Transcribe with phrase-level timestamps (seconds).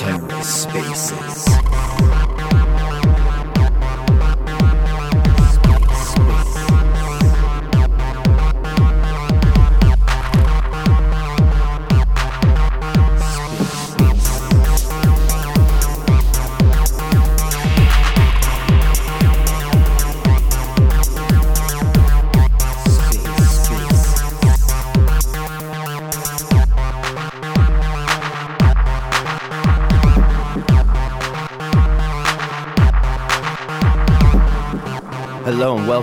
[0.00, 2.19] Terra Spaces.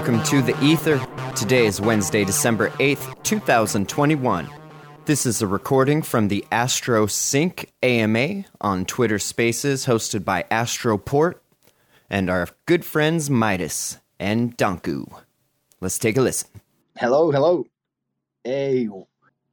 [0.07, 1.05] Welcome to The Ether.
[1.35, 4.49] Today is Wednesday, December 8th, 2021.
[5.03, 11.39] This is a recording from the AstroSync AMA on Twitter Spaces, hosted by Astroport
[12.09, 15.11] and our good friends Midas and Danku.
[15.81, 16.51] Let's take a listen.
[16.95, 17.65] Hello, hello.
[18.45, 18.87] Hey,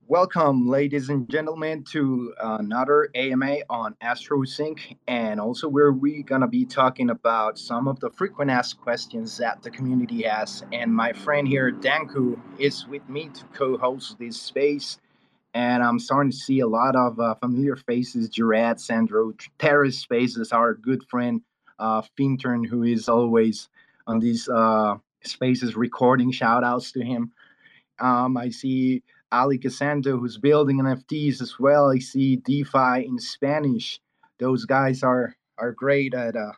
[0.07, 6.67] Welcome, ladies and gentlemen, to another AMA on AstroSync, and also where we're gonna be
[6.67, 10.63] talking about some of the frequent asked questions that the community has.
[10.75, 14.99] And my friend here, Danku, is with me to co-host this space.
[15.55, 20.53] And I'm starting to see a lot of uh, familiar faces: Gerard, Sandro, Terra Spaces,
[20.53, 21.41] our good friend
[21.79, 23.71] uh, Fintern, who is always
[24.07, 26.31] on these uh, spaces recording.
[26.31, 27.33] Shout outs to him.
[28.01, 29.03] Um, I see
[29.33, 31.91] Ali Casanto, who's building NFTs as well.
[31.91, 34.01] I see DeFi in Spanish.
[34.39, 36.53] Those guys are are great at uh,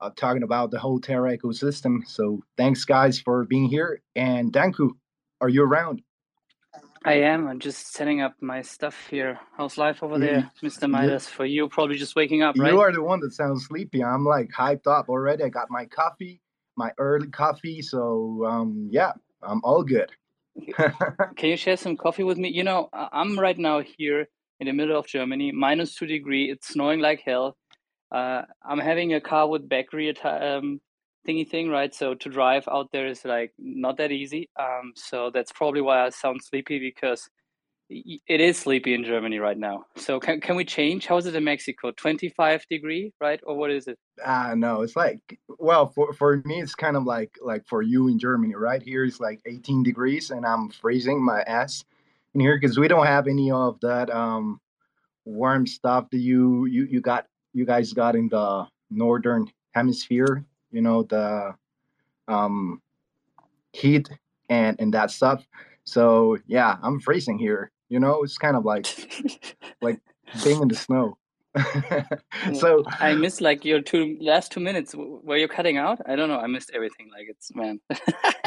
[0.00, 2.06] uh, talking about the whole Terra ecosystem.
[2.06, 4.00] So thanks, guys, for being here.
[4.14, 4.90] And Danku,
[5.40, 6.02] are you around?
[7.04, 7.46] I am.
[7.46, 9.38] I'm just setting up my stuff here.
[9.56, 10.90] How's life over there, Mr.
[10.90, 11.26] Midas?
[11.28, 11.36] Yeah.
[11.36, 12.72] For you, probably just waking up, right?
[12.72, 14.02] You are the one that sounds sleepy.
[14.02, 15.44] I'm like hyped up already.
[15.44, 16.40] I got my coffee,
[16.76, 17.82] my early coffee.
[17.82, 19.12] So um, yeah,
[19.42, 20.10] I'm all good.
[21.36, 22.50] Can you share some coffee with me?
[22.50, 24.28] You know, I'm right now here
[24.60, 26.50] in the middle of Germany, minus two degree.
[26.50, 27.56] It's snowing like hell.
[28.10, 30.80] Uh, I'm having a car with battery um,
[31.26, 31.94] thingy thing, right?
[31.94, 34.48] So to drive out there is like not that easy.
[34.58, 37.28] Um, so that's probably why I sound sleepy because
[37.90, 39.86] it is sleepy in Germany right now.
[39.96, 41.06] So can can we change?
[41.06, 41.90] How is it in Mexico?
[41.92, 43.40] Twenty five degree, right?
[43.44, 43.98] Or what is it?
[44.24, 47.82] Ah, uh, no, it's like well for for me it's kind of like like for
[47.82, 48.82] you in Germany, right?
[48.82, 51.84] Here it's like eighteen degrees, and I'm freezing my ass
[52.34, 54.60] in here because we don't have any of that um
[55.24, 60.44] warm stuff that you you you got you guys got in the northern hemisphere.
[60.70, 61.54] You know the
[62.26, 62.82] um
[63.72, 64.10] heat
[64.50, 65.46] and and that stuff.
[65.84, 68.86] So yeah, I'm freezing here you know, it's kind of like
[69.82, 70.00] like
[70.44, 71.18] being in the snow.
[72.54, 74.94] so I missed like your two last two minutes.
[74.94, 76.00] Were you cutting out?
[76.06, 76.38] I don't know.
[76.38, 77.10] I missed everything.
[77.10, 77.80] Like it's man.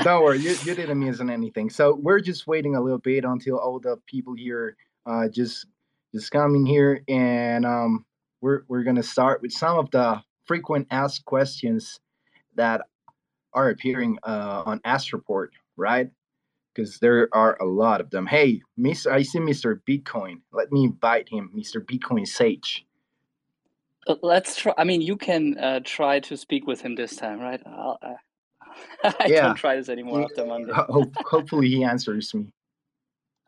[0.03, 1.69] don't worry, you, you didn't miss anything.
[1.69, 5.65] So we're just waiting a little bit until all the people here uh, just
[6.13, 8.05] just come in here, and um,
[8.41, 11.99] we're we're gonna start with some of the frequent asked questions
[12.55, 12.81] that
[13.53, 16.09] are appearing uh, on Astroport, right?
[16.73, 18.25] Because there are a lot of them.
[18.25, 19.11] Hey, Mr.
[19.11, 19.79] I see Mr.
[19.87, 20.41] Bitcoin.
[20.51, 21.83] Let me invite him, Mr.
[21.83, 22.85] Bitcoin Sage.
[24.07, 24.73] Uh, let's try.
[24.77, 27.61] I mean, you can uh, try to speak with him this time, right?
[27.65, 27.95] Uh,
[29.03, 29.41] I yeah.
[29.43, 30.71] don't try this anymore after Monday.
[30.73, 32.51] Hopefully, he answers me.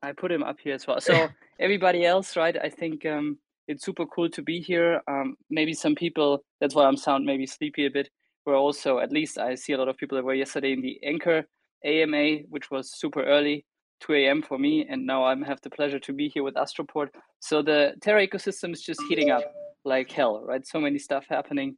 [0.01, 0.99] I put him up here as well.
[1.01, 1.29] So
[1.59, 2.55] everybody else, right?
[2.61, 5.01] I think um, it's super cool to be here.
[5.07, 6.43] Um, maybe some people.
[6.59, 8.09] That's why I'm sound maybe sleepy a bit.
[8.45, 10.99] Were also at least I see a lot of people that were yesterday in the
[11.03, 11.45] Anchor
[11.85, 13.65] AMA, which was super early,
[14.01, 14.41] 2 a.m.
[14.41, 17.09] for me, and now I have the pleasure to be here with Astroport.
[17.39, 19.43] So the Terra ecosystem is just heating up
[19.85, 20.65] like hell, right?
[20.65, 21.77] So many stuff happening.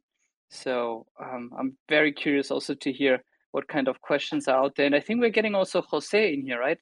[0.50, 3.22] So um, I'm very curious also to hear
[3.52, 4.86] what kind of questions are out there.
[4.86, 6.78] And I think we're getting also Jose in here, right?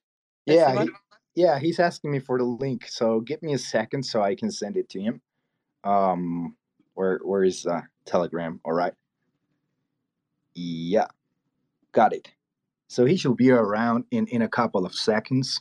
[0.47, 0.91] yeah, he,
[1.35, 2.87] yeah, he's asking me for the link.
[2.89, 5.21] So give me a second so I can send it to him.
[5.85, 6.57] Um,
[6.95, 8.61] where where is uh, Telegram?
[8.65, 8.95] All right.
[10.55, 11.07] Yeah,
[11.93, 12.31] got it.
[12.95, 15.61] So he should be around in, in a couple of seconds.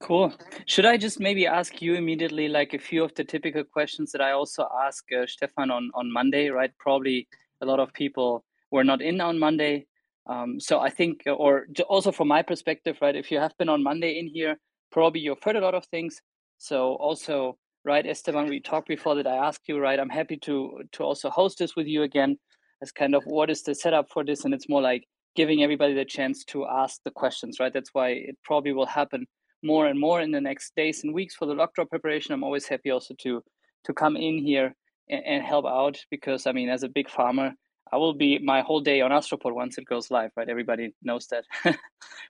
[0.00, 0.32] Cool.
[0.64, 4.22] Should I just maybe ask you immediately, like a few of the typical questions that
[4.22, 6.70] I also ask uh, Stefan on, on Monday, right?
[6.78, 7.28] Probably
[7.60, 9.86] a lot of people were not in on Monday.
[10.26, 13.14] Um, so I think, uh, or also from my perspective, right?
[13.14, 14.56] If you have been on Monday in here,
[14.90, 16.22] probably you've heard a lot of things.
[16.56, 20.00] So also, right, Esteban, we talked before that I asked you, right?
[20.00, 22.38] I'm happy to to also host this with you again
[22.82, 25.04] as kind of what is the setup for this, and it's more like
[25.36, 27.72] giving everybody the chance to ask the questions, right?
[27.72, 29.26] That's why it probably will happen
[29.62, 32.32] more and more in the next days and weeks for the drop preparation.
[32.32, 33.42] I'm always happy also to
[33.84, 34.74] to come in here
[35.08, 37.52] and, and help out because I mean, as a big farmer,
[37.92, 40.48] I will be my whole day on Astroport once it goes live, right?
[40.48, 41.44] Everybody knows that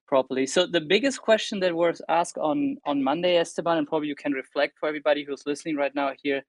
[0.06, 0.46] properly.
[0.46, 4.32] So the biggest question that was asked on on Monday, Esteban, and probably you can
[4.32, 6.42] reflect for everybody who's listening right now here.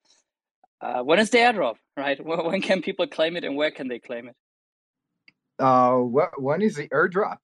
[0.80, 2.20] Uh, when is the airdrop, right?
[2.50, 4.36] When can people claim it, and where can they claim it?
[5.60, 7.38] Uh, what when is the airdrop?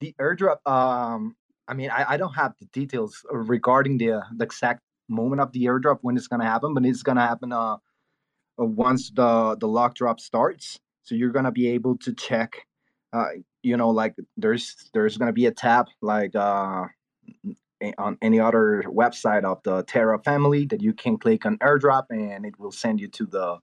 [0.00, 0.58] The airdrop.
[0.66, 1.36] Um,
[1.68, 5.64] I mean, I, I don't have the details regarding the the exact moment of the
[5.64, 7.52] airdrop when it's gonna happen, but it's gonna happen.
[7.52, 7.76] Uh,
[8.58, 10.78] uh, once the the lock drop starts.
[11.02, 12.66] So you're gonna be able to check.
[13.12, 13.28] Uh,
[13.62, 16.86] you know, like there's there's gonna be a tab like uh,
[17.98, 22.46] on any other website of the Terra family that you can click on airdrop and
[22.46, 23.58] it will send you to the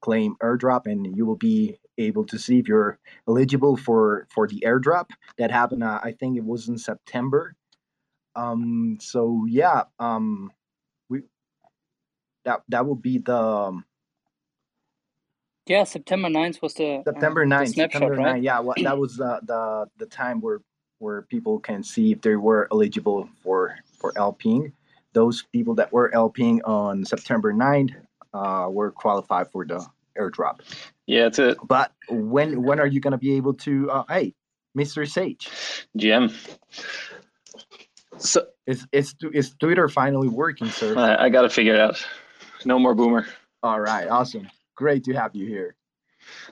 [0.00, 2.98] claim airdrop and you will be able to see if you're
[3.28, 5.06] eligible for for the airdrop
[5.38, 7.54] that happened uh, i think it was in september
[8.36, 10.50] um so yeah um
[11.08, 11.22] we
[12.44, 13.84] that that will be the um,
[15.66, 17.60] yeah, September 9th was the September 9th.
[17.60, 18.42] The snapshot, September 9th, right?
[18.42, 20.60] yeah, well, that was the, the the time where
[20.98, 24.72] where people can see if they were eligible for for LPing.
[25.12, 27.94] Those people that were LPing on September 9th
[28.34, 29.84] uh, were qualified for the
[30.18, 30.60] airdrop.
[31.08, 31.58] Yeah, that's it.
[31.66, 33.90] But when when are you going to be able to?
[33.90, 34.34] Uh, hey,
[34.78, 35.10] Mr.
[35.10, 35.48] Sage,
[35.98, 36.32] GM.
[38.18, 40.96] So is is is Twitter finally working, sir?
[40.96, 42.06] I, I got to figure it out.
[42.64, 43.26] No more boomer.
[43.64, 45.74] All right, awesome great to have you here.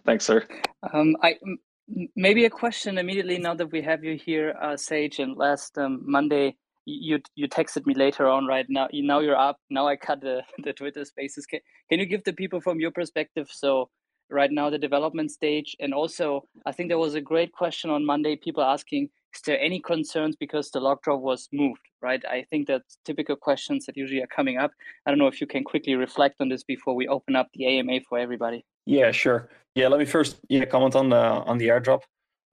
[0.05, 0.47] Thanks, sir.
[0.93, 1.37] Um, I
[2.17, 5.21] maybe a question immediately now that we have you here, uh, Sage.
[5.21, 8.47] And last um, Monday, you you texted me later on.
[8.47, 9.59] Right now, you now you're up.
[9.71, 11.47] Now I cut the the Twitter Spaces.
[11.47, 13.49] Can can you give the people from your perspective?
[13.51, 13.89] So
[14.31, 18.05] right now the development stage, and also I think there was a great question on
[18.05, 18.37] Monday.
[18.37, 22.25] People asking is there any concerns because the lock drop was moved, right?
[22.25, 24.71] I think that's typical questions that usually are coming up.
[25.05, 27.67] I don't know if you can quickly reflect on this before we open up the
[27.67, 28.65] AMA for everybody.
[28.87, 29.51] Yeah, sure.
[29.75, 32.03] Yeah, let me first yeah comment on the on the airdrop.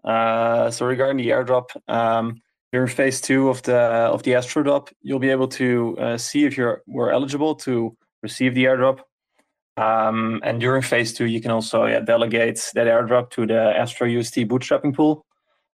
[0.04, 2.42] Uh, so regarding the airdrop, um,
[2.74, 6.44] during phase two of the of the Astro drop, you'll be able to uh, see
[6.44, 9.00] if you're were eligible to receive the airdrop.
[9.76, 14.08] Um, and during phase two, you can also yeah, delegate that airdrop to the Astro
[14.08, 15.26] UST bootstrapping pool.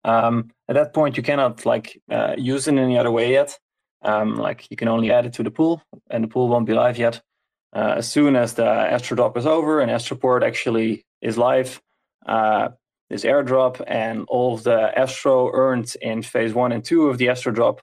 [0.05, 3.58] Um, at that point, you cannot like uh, use it in any other way yet.
[4.02, 6.75] Um, like you can only add it to the pool, and the pool won't be
[6.75, 7.23] live yet.
[7.75, 11.81] Uh, as soon as the AstroDrop is over and Astroport actually is live,
[12.26, 12.69] uh,
[13.11, 17.26] this airdrop and all of the Astro earned in phase one and two of the
[17.26, 17.79] AstroDrop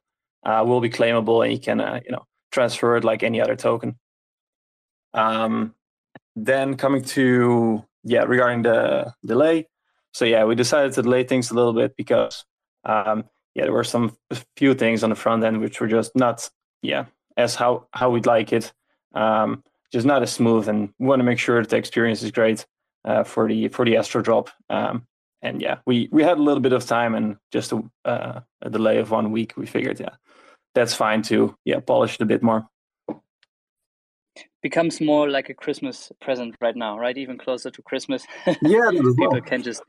[0.46, 3.56] uh, will be claimable, and you can uh, you know transfer it like any other
[3.56, 3.98] token.
[5.14, 5.74] Um,
[6.36, 9.68] then coming to yeah regarding the delay,
[10.14, 12.46] so yeah, we decided to delay things a little bit because
[12.86, 13.26] um,
[13.56, 14.16] yeah, there were some
[14.56, 16.50] few things on the front end which were just not
[16.82, 17.06] yeah
[17.38, 18.72] as how how we'd like it,
[19.14, 22.66] um, just not as smooth, and want to make sure that the experience is great
[23.06, 24.50] uh, for the for the Astro drop.
[24.70, 25.08] Um,
[25.42, 28.70] and yeah, we we had a little bit of time and just a, uh, a
[28.70, 29.54] delay of one week.
[29.58, 30.16] We figured yeah,
[30.76, 32.68] that's fine to yeah polish it a bit more
[34.62, 37.18] becomes more like a Christmas present right now, right?
[37.18, 38.26] Even closer to Christmas.
[38.62, 39.82] Yeah, people can just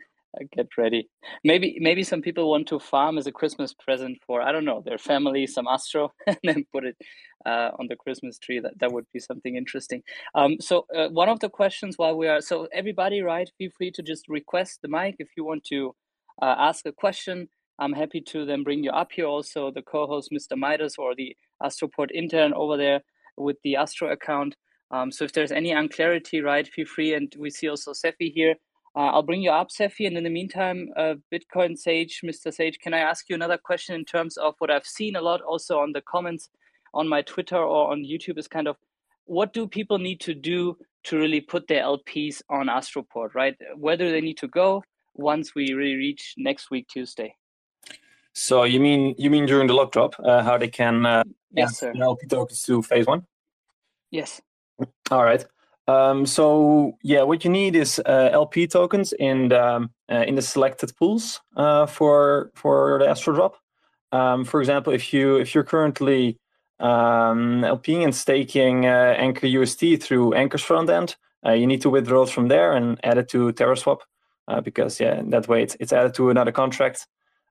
[0.52, 1.08] get ready.
[1.44, 4.82] Maybe maybe some people want to farm as a Christmas present for I don't know
[4.84, 6.96] their family some Astro and then put it
[7.44, 8.60] uh, on the Christmas tree.
[8.60, 10.02] That that would be something interesting.
[10.34, 13.90] Um, so uh, one of the questions while we are so everybody right, feel free
[13.92, 15.94] to just request the mic if you want to
[16.40, 17.48] uh, ask a question.
[17.78, 19.26] I'm happy to then bring you up here.
[19.26, 20.56] Also the co-host Mr.
[20.56, 23.02] Midas or the Astroport intern over there
[23.37, 24.56] with the Astro account.
[24.92, 27.14] Um, so if there's any unclarity, right, feel free.
[27.14, 28.56] And we see also Cephii here
[28.94, 30.06] uh, I'll bring you up, Cephii.
[30.06, 32.52] And in the meantime, uh, Bitcoin Sage, Mr.
[32.52, 35.40] Sage, can I ask you another question in terms of what I've seen a lot
[35.40, 36.50] also on the comments
[36.92, 38.76] on my Twitter or on YouTube is kind of
[39.25, 43.56] what do people need to do to really put their LPs on Astroport, right?
[43.76, 44.84] Where do they need to go
[45.14, 47.34] once we really reach next week, Tuesday?
[48.34, 51.78] So you mean you mean during the lock drop, uh, how they can uh, yes,
[51.78, 51.92] sir.
[51.99, 53.26] LP tokens to phase one?
[54.11, 54.40] Yes.
[55.11, 55.45] All right.
[55.88, 60.37] Um, so yeah, what you need is uh, LP tokens in the, um, uh, in
[60.37, 63.57] the selected pools uh, for for the Astro drop.
[64.12, 66.38] Um, for example, if you if you're currently
[66.79, 71.91] um, LPing and staking uh, Anchor UST through Anchor's front end, uh, you need to
[71.91, 74.00] withdraw it from there and add it to TerraSwap
[74.49, 77.07] uh, because yeah, that way it's, it's added to another contract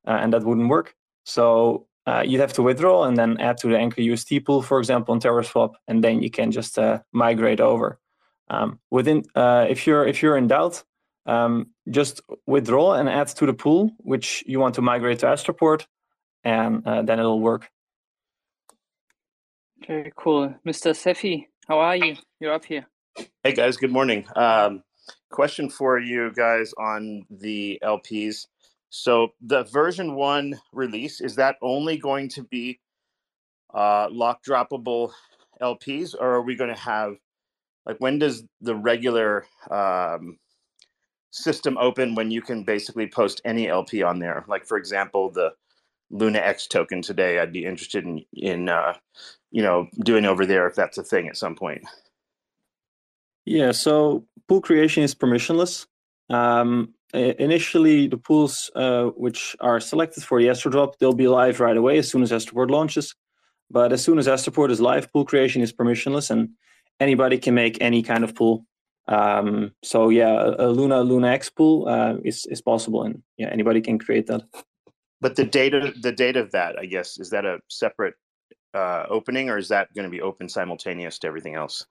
[0.05, 0.95] and that wouldn't work.
[1.23, 1.87] So
[2.25, 5.19] you'd have to withdraw and then add to the Anchor UST pool, for example, on
[5.19, 6.77] TerraSwap, and then you can just
[7.13, 7.99] migrate over.
[8.51, 10.83] Um, within, uh, if you're if you're in doubt,
[11.25, 15.85] um, just withdraw and add to the pool which you want to migrate to Astroport,
[16.43, 17.69] and uh, then it'll work.
[19.87, 20.93] Very cool, Mr.
[20.93, 21.47] Cephii.
[21.67, 22.17] How are you?
[22.41, 22.85] You're up here.
[23.43, 24.25] Hey guys, good morning.
[24.35, 24.83] Um,
[25.29, 28.47] question for you guys on the LPs.
[28.91, 32.81] So the version one release is that only going to be
[33.73, 35.13] uh, lock droppable
[35.61, 37.15] LPs, or are we going to have
[37.85, 40.37] like when does the regular um,
[41.31, 44.43] system open when you can basically post any LP on there?
[44.49, 45.53] Like for example, the
[46.09, 47.39] Luna X token today.
[47.39, 48.95] I'd be interested in in uh,
[49.51, 51.83] you know doing over there if that's a thing at some point.
[53.45, 55.87] Yeah, so pool creation is permissionless.
[56.29, 61.77] Um, initially, the pools uh, which are selected for the Astrodrop, they'll be live right
[61.77, 63.15] away as soon as Astroport launches.
[63.69, 66.49] But as soon as Astroport is live, pool creation is permissionless, and
[66.99, 68.65] anybody can make any kind of pool.
[69.07, 73.81] Um, so yeah, a Luna Luna X pool uh, is is possible, and yeah, anybody
[73.81, 74.43] can create that.
[75.21, 78.15] But the data, the date of that, I guess, is that a separate
[78.73, 81.85] uh, opening, or is that going to be open simultaneous to everything else?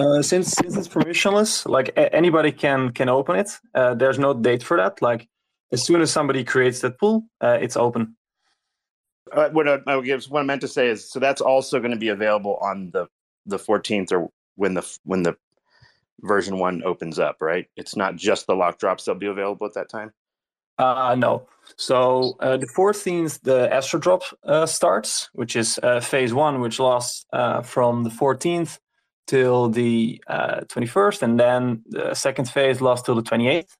[0.00, 3.50] Uh, since since it's permissionless, like a- anybody can can open it.
[3.74, 5.02] Uh, there's no date for that.
[5.02, 5.28] Like
[5.72, 8.16] as soon as somebody creates that pool, uh, it's open.
[9.30, 12.08] Uh, what, I, what I meant to say is, so that's also going to be
[12.08, 13.06] available on the
[13.46, 15.36] the 14th, or when the when the
[16.22, 17.66] version one opens up, right?
[17.76, 20.12] It's not just the lock drops that'll be available at that time.
[20.78, 21.46] Uh, no.
[21.76, 27.26] So uh, the 14th, the Astrodrop uh, starts, which is uh, phase one, which lasts
[27.34, 28.78] uh, from the 14th
[29.30, 33.76] till the 21st, uh, and then the second phase lasts till the 28th.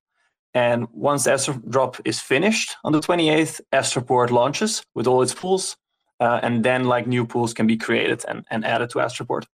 [0.54, 5.76] And once the Astrodrop is finished on the 28th, Astroport launches with all its pools,
[6.21, 9.45] and then like new pools can be created and, and added to Astroport.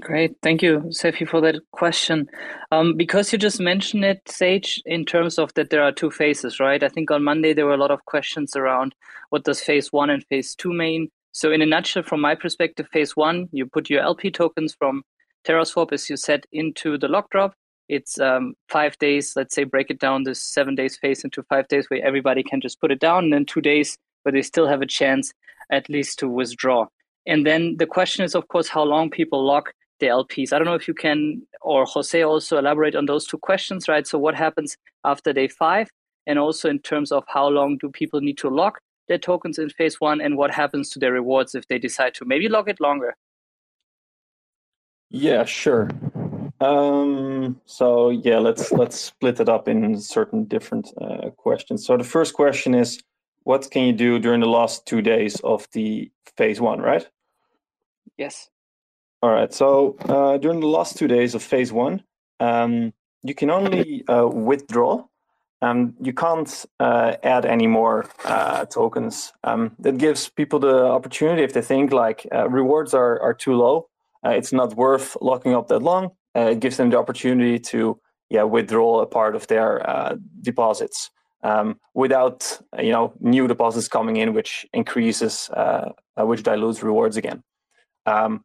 [0.00, 0.36] Great.
[0.42, 2.28] Thank you, Cephii, for that question.
[2.72, 6.58] Um, because you just mentioned it, Sage, in terms of that there are two phases,
[6.58, 6.82] right?
[6.82, 8.94] I think on Monday there were a lot of questions around
[9.30, 11.10] what does phase one and phase two mean.
[11.34, 15.02] So, in a nutshell, from my perspective, phase one, you put your LP tokens from
[15.44, 17.54] TerraSwap, as you said, into the lock drop.
[17.88, 21.66] It's um, five days, let's say, break it down this seven days phase into five
[21.66, 24.68] days where everybody can just put it down, and then two days where they still
[24.68, 25.32] have a chance
[25.72, 26.86] at least to withdraw.
[27.26, 30.52] And then the question is, of course, how long people lock the LPs.
[30.52, 34.06] I don't know if you can or Jose also elaborate on those two questions, right?
[34.06, 35.88] So what happens after day five,
[36.28, 39.68] and also in terms of how long do people need to lock their tokens in
[39.70, 42.80] phase one, and what happens to their rewards if they decide to maybe lock it
[42.80, 43.16] longer?
[45.10, 45.90] Yeah, sure.
[46.60, 51.84] Um, so yeah, let's let's split it up in certain different uh, questions.
[51.86, 53.02] So the first question is,
[53.42, 57.06] what can you do during the last two days of the phase one, right?
[58.16, 58.48] Yes.
[59.22, 59.52] All right.
[59.52, 62.02] So uh, during the last two days of phase one,
[62.40, 62.92] um,
[63.22, 65.04] you can only uh, withdraw.
[65.64, 69.32] Um, you can't uh, add any more uh, tokens.
[69.44, 73.54] Um, that gives people the opportunity if they think like uh, rewards are, are too
[73.54, 73.88] low,
[74.26, 76.10] uh, it's not worth locking up that long.
[76.34, 79.72] it gives them the opportunity to yeah withdraw a part of their
[80.42, 81.10] deposits
[81.42, 85.50] um, without you know new deposits coming in, which increases
[86.16, 87.42] which dilutes rewards again.
[88.06, 88.44] Um,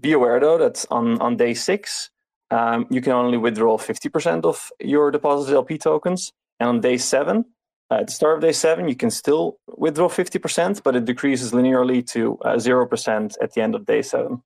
[0.00, 2.10] be aware though that on, on day six,
[2.50, 6.32] um, you can only withdraw 50% of your deposited LP tokens.
[6.62, 7.44] And on day seven,
[7.90, 11.50] uh, at the start of day seven, you can still withdraw 50%, but it decreases
[11.50, 14.40] linearly to uh, 0% at the end of day seven.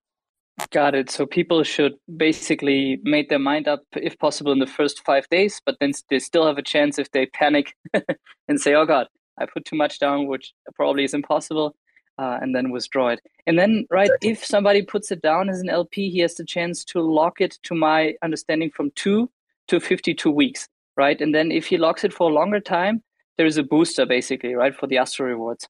[0.70, 1.10] Got it.
[1.10, 5.60] So people should basically make their mind up, if possible, in the first five days,
[5.66, 7.76] but then they still have a chance if they panic
[8.48, 11.76] and say, oh God, I put too much down, which probably is impossible
[12.16, 13.20] uh, and then withdraw it.
[13.46, 14.30] And then, right, exactly.
[14.30, 17.58] if somebody puts it down as an LP, he has the chance to lock it,
[17.64, 19.30] to my understanding, from two
[19.68, 21.20] to 52 weeks, right?
[21.20, 23.02] And then if he locks it for a longer time,
[23.36, 25.68] there is a booster basically, right, for the Astro rewards.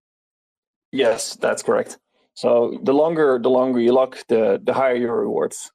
[0.93, 1.99] Yes, that's correct.
[2.35, 5.71] So the longer the longer you lock, the the higher your rewards.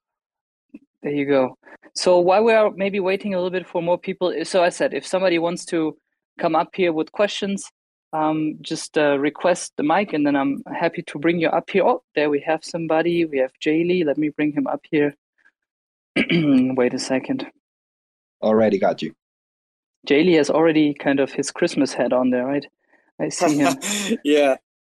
[1.01, 1.57] There you go.
[1.95, 4.93] So while we are maybe waiting a little bit for more people, so I said
[4.93, 5.97] if somebody wants to
[6.39, 7.69] come up here with questions,
[8.13, 11.83] um, just uh, request the mic and then I'm happy to bring you up here.
[11.83, 13.25] Oh, there we have somebody.
[13.25, 14.05] We have Jaylee.
[14.05, 15.15] Let me bring him up here.
[16.15, 17.47] Wait a second.
[18.41, 19.13] Already got you.
[20.07, 22.65] Jaylee has already kind of his Christmas hat on there, right?
[23.19, 23.75] I see him.
[24.23, 24.55] yeah.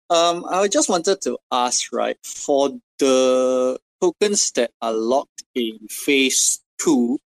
[0.09, 6.61] Um, I just wanted to ask, right, for the tokens that are locked in phase
[6.79, 7.19] two,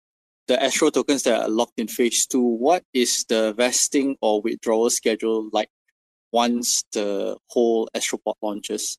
[0.47, 4.91] the Astro tokens that are locked in phase two, what is the vesting or withdrawal
[4.91, 5.69] schedule like
[6.33, 8.99] once the whole Astroport launches?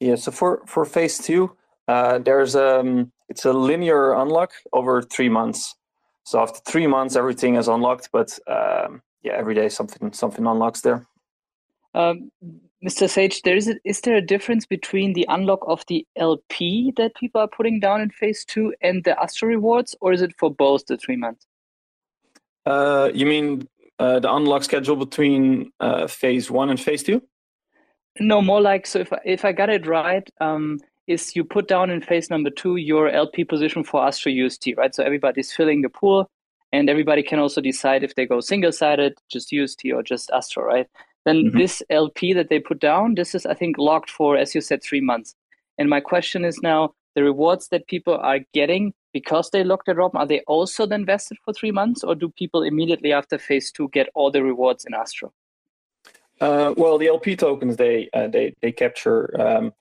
[0.00, 5.28] Yeah, so for, for phase two, uh, there's um it's a linear unlock over three
[5.28, 5.74] months.
[6.24, 10.80] So after three months, everything is unlocked, but um, yeah, every day something something unlocks
[10.80, 11.06] there.
[11.94, 12.30] Um,
[12.84, 13.08] Mr.
[13.08, 17.14] Sage, there is a, is there a difference between the unlock of the LP that
[17.14, 20.50] people are putting down in phase two and the Astro rewards, or is it for
[20.50, 21.46] both the three months?
[22.66, 27.22] Uh, you mean uh, the unlock schedule between uh, phase one and phase two?
[28.20, 29.00] No, more like so.
[29.00, 32.50] If I, if I got it right, um, is you put down in phase number
[32.50, 34.94] two your LP position for Astro UST, right?
[34.94, 36.30] So everybody's filling the pool,
[36.72, 40.64] and everybody can also decide if they go single sided, just UST, or just Astro,
[40.64, 40.88] right?
[41.24, 41.58] then mm-hmm.
[41.58, 44.82] this LP that they put down, this is, I think, locked for, as you said,
[44.82, 45.34] three months.
[45.78, 49.98] And my question is now the rewards that people are getting because they locked it
[49.98, 53.70] up, are they also then vested for three months, or do people immediately after phase
[53.70, 55.32] two get all the rewards in Astro?
[56.40, 59.72] Uh, well, the LP tokens they uh, they they capture um,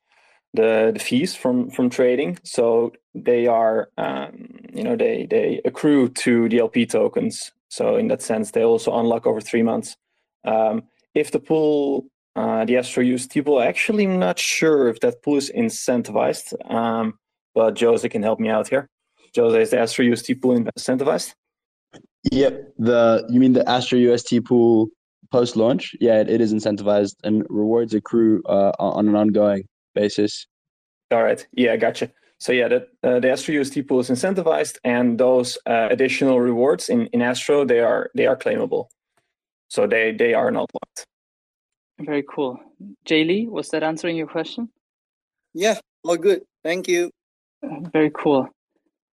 [0.54, 6.10] the the fees from from trading, so they are um, you know they they accrue
[6.10, 7.52] to the LP tokens.
[7.70, 9.98] So in that sense, they also unlock over three months.
[10.46, 10.84] Um,
[11.16, 12.06] if the pool,
[12.36, 17.18] uh, the Astro UST pool, actually I'm not sure if that pool is incentivized, um,
[17.56, 18.88] but Jose can help me out here.
[19.36, 21.34] Jose, is the Astro UST pool incentivized?
[22.32, 22.74] Yep.
[22.78, 24.90] The you mean the Astro UST pool
[25.32, 25.96] post launch?
[26.00, 30.48] Yeah, it, it is incentivized and rewards accrue uh, on an ongoing basis.
[31.12, 31.46] All right.
[31.54, 32.12] Yeah, gotcha.
[32.40, 36.90] So yeah, that, uh, the Astro UST pool is incentivized, and those uh, additional rewards
[36.90, 38.88] in, in Astro they are they are claimable.
[39.70, 41.06] So they they are not locked.
[42.00, 42.60] Very cool.
[43.06, 44.70] Jay Lee, was that answering your question?
[45.54, 46.42] Yeah, all good.
[46.64, 47.12] Thank you.
[47.94, 48.50] Very cool.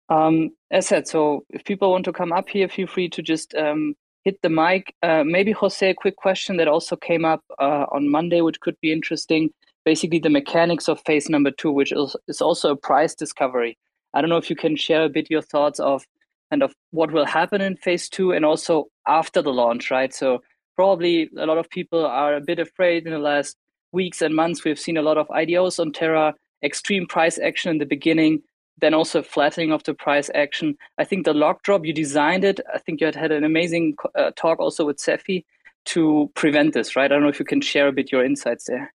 [0.10, 3.54] Um, as said, so if people want to come up here, feel free to just
[3.56, 4.94] um, hit the mic.
[5.04, 8.78] Uh, maybe Jose, a quick question that also came up uh, on Monday, which could
[8.82, 9.50] be interesting.
[9.88, 13.77] Basically, the mechanics of phase number two, which is, also a price discovery.
[14.13, 16.03] I don't know if you can share a bit your thoughts of
[16.50, 20.13] kind of what will happen in phase two and also after the launch, right?
[20.13, 20.41] So
[20.75, 23.56] probably a lot of people are a bit afraid in the last
[23.94, 24.65] weeks and months.
[24.65, 28.41] We've seen a lot of IDOs on Terra, extreme price action in the beginning,
[28.79, 30.77] then also flattening of the price action.
[30.98, 32.60] I think the lock drop, you designed it.
[32.74, 35.46] I think you had had an amazing uh, talk also with Cephii
[35.86, 37.06] to prevent this, right?
[37.06, 38.94] I don't know if you can share a bit your insights there.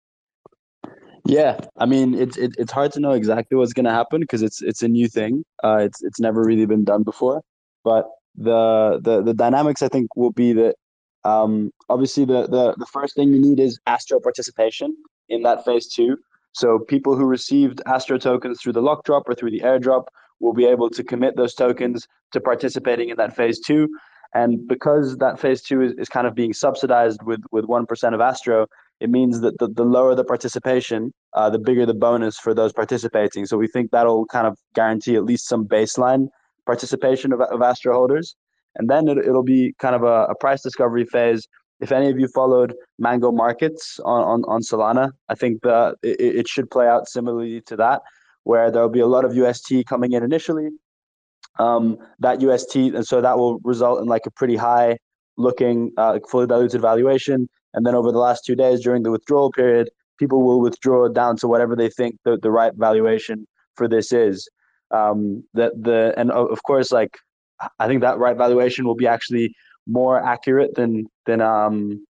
[1.29, 4.41] Yeah, I mean it's it, it's hard to know exactly what's going to happen because
[4.43, 5.45] it's it's a new thing.
[5.63, 7.43] Uh, it's it's never really been done before.
[7.85, 10.77] But the the the dynamics I think will be that
[11.25, 14.97] um, obviously the, the the first thing you need is Astro participation
[15.29, 16.17] in that phase two.
[16.53, 20.05] So people who received Astro tokens through the lock drop or through the airdrop
[20.41, 23.87] will be able to commit those tokens to participating in that phase two.
[24.35, 28.15] And because that phase two is, is kind of being subsidized with with one percent
[28.15, 28.67] of Astro,
[29.01, 32.73] it means that the, the lower the participation, uh, the bigger the bonus for those
[32.73, 33.47] participating.
[33.47, 36.29] So we think that'll kind of guarantee at least some baseline
[36.67, 38.35] participation of, of Astro holders.
[38.77, 41.47] And then it, it'll be kind of a, a price discovery phase.
[41.81, 46.21] If any of you followed Mango Markets on, on, on Solana, I think the, it,
[46.21, 48.03] it should play out similarly to that,
[48.43, 50.71] where there'll be a lot of UST coming in initially.
[51.61, 54.99] Um, that UST, and so that will result in like a pretty high
[55.37, 59.53] looking uh, fully diluted valuation and then over the last two days during the withdrawal
[59.53, 59.89] period,
[60.19, 64.49] people will withdraw down to whatever they think the, the right valuation for this is.
[64.91, 67.17] Um, that the and of course, like
[67.79, 69.55] I think that right valuation will be actually
[69.87, 72.05] more accurate than than um,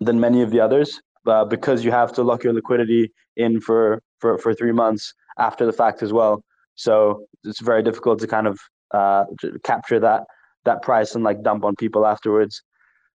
[0.00, 4.02] than many of the others uh, because you have to lock your liquidity in for,
[4.20, 6.42] for for three months after the fact as well.
[6.76, 8.58] So it's very difficult to kind of
[8.92, 9.24] uh,
[9.64, 10.22] capture that
[10.64, 12.62] that price and like dump on people afterwards.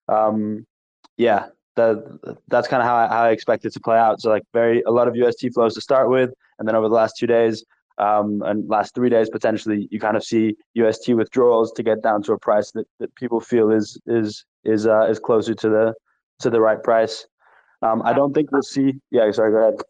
[0.07, 0.67] Um,
[1.17, 1.97] yeah, that
[2.47, 4.21] that's kind of how I, how I expect it to play out.
[4.21, 6.95] So like very a lot of UST flows to start with, and then over the
[6.95, 7.63] last two days
[7.99, 12.23] um, and last three days potentially, you kind of see UST withdrawals to get down
[12.23, 15.93] to a price that, that people feel is is is uh, is closer to the
[16.39, 17.27] to the right price.
[17.81, 18.93] Um, I don't think we'll see.
[19.11, 19.51] Yeah, sorry.
[19.51, 19.81] Go ahead.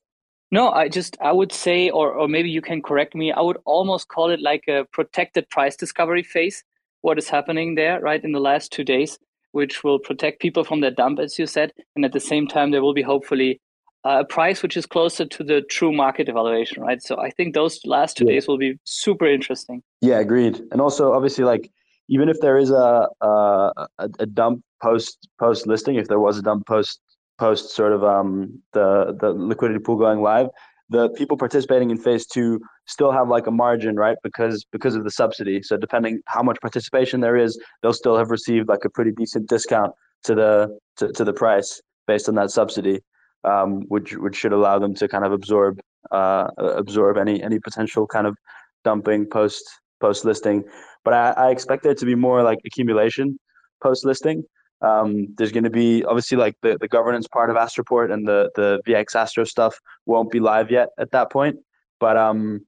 [0.51, 3.31] No, I just I would say, or or maybe you can correct me.
[3.31, 6.63] I would almost call it like a protected price discovery phase.
[7.01, 9.19] What is happening there, right, in the last two days?
[9.51, 11.71] Which will protect people from their dump, as you said.
[11.95, 13.59] And at the same time, there will be hopefully
[14.03, 17.01] a price which is closer to the true market evaluation, right?
[17.01, 18.33] So I think those last two yeah.
[18.33, 19.83] days will be super interesting.
[20.01, 20.61] Yeah, agreed.
[20.71, 21.71] And also, obviously, like
[22.07, 23.87] even if there is a a,
[24.19, 26.99] a dump post post listing, if there was a dump post
[27.37, 30.47] post sort of um the the liquidity pool going live,
[30.89, 34.17] the people participating in phase two still have like a margin, right?
[34.23, 35.61] Because because of the subsidy.
[35.61, 39.47] So depending how much participation there is, they'll still have received like a pretty decent
[39.47, 42.99] discount to the to, to the price based on that subsidy,
[43.43, 45.79] um, which which should allow them to kind of absorb
[46.11, 48.35] uh, absorb any any potential kind of
[48.83, 49.63] dumping post
[49.99, 50.63] post listing.
[51.05, 53.37] But I, I expect there to be more like accumulation
[53.81, 54.43] post listing.
[54.81, 58.49] Um, there's going to be obviously like the, the governance part of Astroport and the
[58.55, 61.57] the VX Astro stuff won't be live yet at that point.
[61.99, 62.65] But um,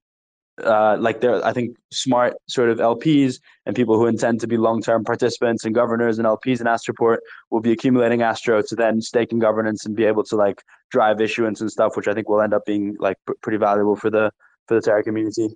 [0.63, 4.57] uh, like there, I think smart sort of LPs and people who intend to be
[4.57, 7.17] long term participants and governors and LPs in Astroport
[7.49, 11.21] will be accumulating Astro to then stake in governance and be able to like drive
[11.21, 14.09] issuance and stuff, which I think will end up being like p- pretty valuable for
[14.09, 14.31] the
[14.67, 15.49] for the Terra community.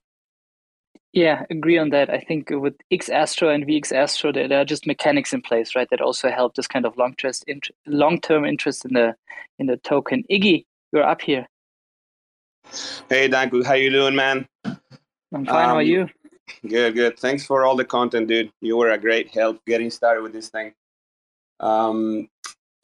[1.15, 2.09] Yeah, agree on that.
[2.09, 5.73] I think with X Astro and VX Astro, there, there are just mechanics in place,
[5.73, 7.31] right, that also help this kind of long term
[7.87, 9.15] long term interest in the
[9.57, 10.25] in the token.
[10.29, 11.47] Iggy, you're up here.
[13.07, 14.45] Hey Danku, how you doing, man?
[14.65, 14.75] I'm
[15.31, 15.39] fine.
[15.39, 16.09] Um, how are um, you?
[16.67, 17.17] Good, good.
[17.17, 18.51] Thanks for all the content, dude.
[18.59, 20.73] You were a great help getting started with this thing.
[21.61, 22.27] Um,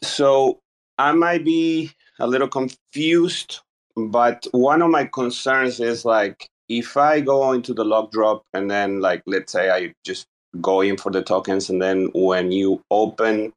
[0.03, 0.59] so
[0.97, 3.59] I might be a little confused,
[3.97, 8.71] but one of my concerns is like if I go into the lock drop and
[8.71, 10.25] then like let's say I just
[10.62, 13.51] go in for the tokens and then when you open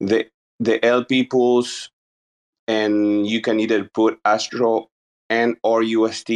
[0.00, 0.26] the
[0.60, 1.90] the LP pools
[2.66, 4.88] and you can either put Astro
[5.28, 6.30] and or UST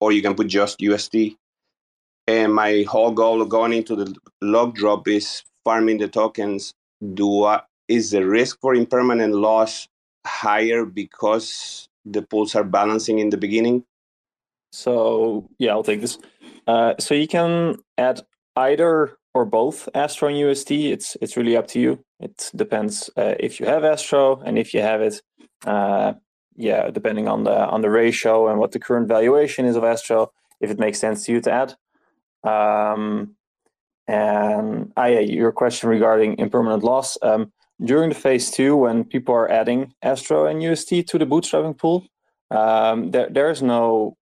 [0.00, 1.36] or you can put just UST.
[2.26, 6.72] And my whole goal of going into the lock drop is farming the tokens.
[7.14, 9.86] Do I, is the risk for impermanent loss
[10.26, 13.84] higher because the pools are balancing in the beginning?
[14.76, 16.18] So yeah, I'll take this.
[16.66, 18.20] Uh, so you can add
[18.56, 20.70] either or both Astro and UST.
[20.70, 22.04] It's it's really up to you.
[22.20, 25.22] It depends uh, if you have Astro and if you have it.
[25.64, 26.14] Uh,
[26.56, 30.30] yeah, depending on the on the ratio and what the current valuation is of Astro,
[30.60, 31.74] if it makes sense to you to add.
[32.44, 33.34] Um,
[34.06, 37.16] and ah, yeah, your question regarding impermanent loss.
[37.22, 41.76] Um, during the phase two, when people are adding Astro and UST to the bootstrapping
[41.76, 42.06] pool,
[42.50, 44.16] um, there there's no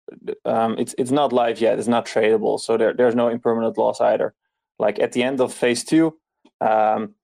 [0.44, 4.00] um, it's it's not live yet it's not tradable so there, there's no impermanent loss
[4.00, 4.34] either.
[4.78, 6.16] Like at the end of phase two
[6.60, 7.14] um,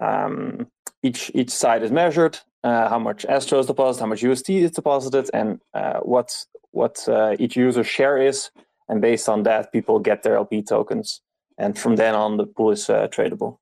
[0.00, 0.66] um
[1.02, 4.72] each each side is measured uh, how much astro is deposited how much ust is
[4.72, 8.50] deposited and uh, what what uh, each user share is
[8.88, 11.20] and based on that people get their lp tokens
[11.58, 13.58] and from then on the pool is uh, tradable.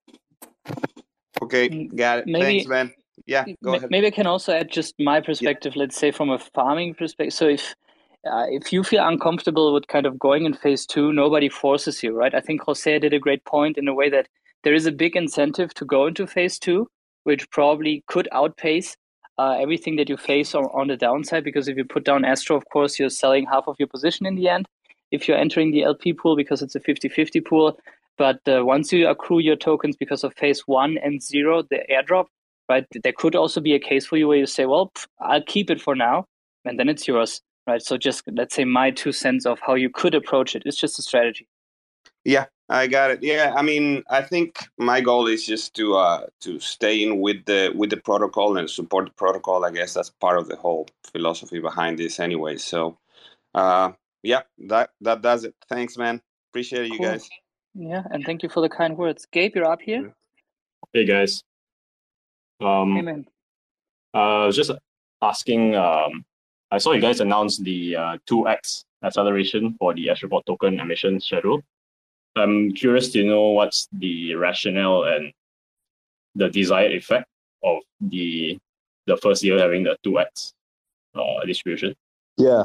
[1.42, 2.26] Okay got it.
[2.26, 2.92] Maybe, thanks man
[3.26, 3.90] yeah go ahead.
[3.90, 5.80] maybe i can also add just my perspective yeah.
[5.80, 7.34] let's say from a farming perspective.
[7.34, 7.74] So if
[8.26, 12.14] uh, if you feel uncomfortable with kind of going in phase two nobody forces you
[12.14, 12.34] right?
[12.34, 14.28] I think jose did a great point in a way that
[14.64, 16.88] there is a big incentive to go into phase two
[17.24, 18.96] which probably could outpace
[19.38, 22.56] uh, everything that you face on, on the downside because if you put down astro
[22.56, 24.66] of course you're selling half of your position in the end
[25.10, 27.78] if you're entering the lp pool because it's a 50-50 pool.
[28.16, 32.26] But uh, once you accrue your tokens because of phase one and zero the airdrop
[32.68, 32.86] right?
[33.02, 35.70] There could also be a case for you where you say, well, pff, I'll keep
[35.70, 36.26] it for now,
[36.64, 37.82] and then it's yours, right?
[37.82, 40.62] So just let's say my two cents of how you could approach it.
[40.66, 41.48] It's just a strategy.
[42.24, 43.22] Yeah, I got it.
[43.22, 47.44] Yeah, I mean, I think my goal is just to uh, to stay in with
[47.46, 49.64] the with the protocol and support the protocol.
[49.64, 52.56] I guess that's part of the whole philosophy behind this, anyway.
[52.56, 52.98] So,
[53.54, 55.54] uh, yeah, that that does it.
[55.68, 56.20] Thanks, man.
[56.50, 57.06] Appreciate it, you cool.
[57.06, 57.28] guys.
[57.74, 59.26] Yeah, and thank you for the kind words.
[59.30, 60.12] Gabe, you're up here.
[60.92, 61.44] Hey guys,
[62.60, 63.26] um, Amen.
[64.14, 64.70] Uh, I was just
[65.22, 65.74] asking.
[65.74, 66.24] Um,
[66.70, 71.62] I saw you guys announce the uh, 2x acceleration for the Astroport token emission schedule.
[72.36, 75.32] I'm curious to know what's the rationale and
[76.34, 77.26] the desired effect
[77.64, 78.58] of the
[79.06, 80.52] the first year having the 2x
[81.14, 81.94] uh, distribution.
[82.36, 82.64] Yeah,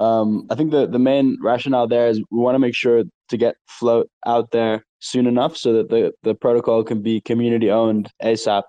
[0.00, 3.36] um, I think the, the main rationale there is we want to make sure to
[3.36, 8.10] get float out there soon enough so that the, the protocol can be community owned
[8.22, 8.62] ASAP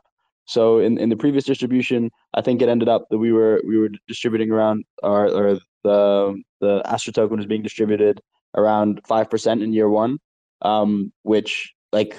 [0.52, 3.78] so in, in the previous distribution, I think it ended up that we were we
[3.78, 8.20] were distributing around or or the the Astro token was being distributed
[8.58, 10.18] around five percent in year one,
[10.62, 12.18] um, which like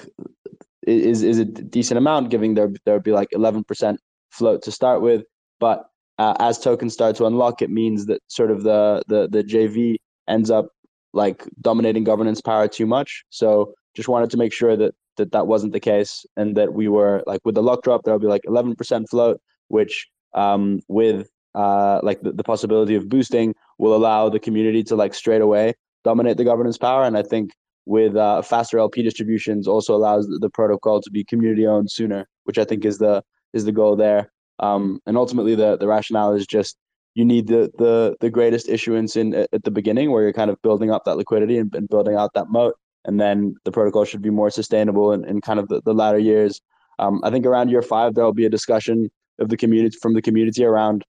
[0.87, 3.99] is is a decent amount, given there there would be like eleven percent
[4.31, 5.21] float to start with.
[5.59, 5.85] But
[6.17, 9.97] uh, as tokens start to unlock, it means that sort of the the the JV
[10.27, 10.69] ends up
[11.13, 13.25] like dominating governance power too much.
[13.29, 16.87] So just wanted to make sure that that that wasn't the case and that we
[16.87, 21.99] were like with the lock drop there'll be like 11% float which um, with uh,
[22.01, 25.73] like the, the possibility of boosting will allow the community to like straight away
[26.03, 27.03] dominate the governance power.
[27.03, 27.51] And i think
[27.85, 32.25] with uh, faster lp distributions also allows the, the protocol to be community owned sooner
[32.45, 33.21] which i think is the
[33.53, 34.31] is the goal there.
[34.59, 36.77] Um, and ultimately the the rationale is just
[37.15, 40.61] you need the the the greatest issuance in at the beginning where you're kind of
[40.61, 44.21] building up that liquidity and, and building out that moat and then the protocol should
[44.21, 46.61] be more sustainable in, in kind of the, the latter years.
[46.99, 50.13] Um, I think around year five there will be a discussion of the community from
[50.13, 51.03] the community around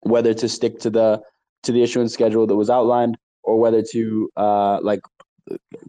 [0.00, 1.22] whether to stick to the
[1.62, 5.00] to the issuance schedule that was outlined or whether to uh, like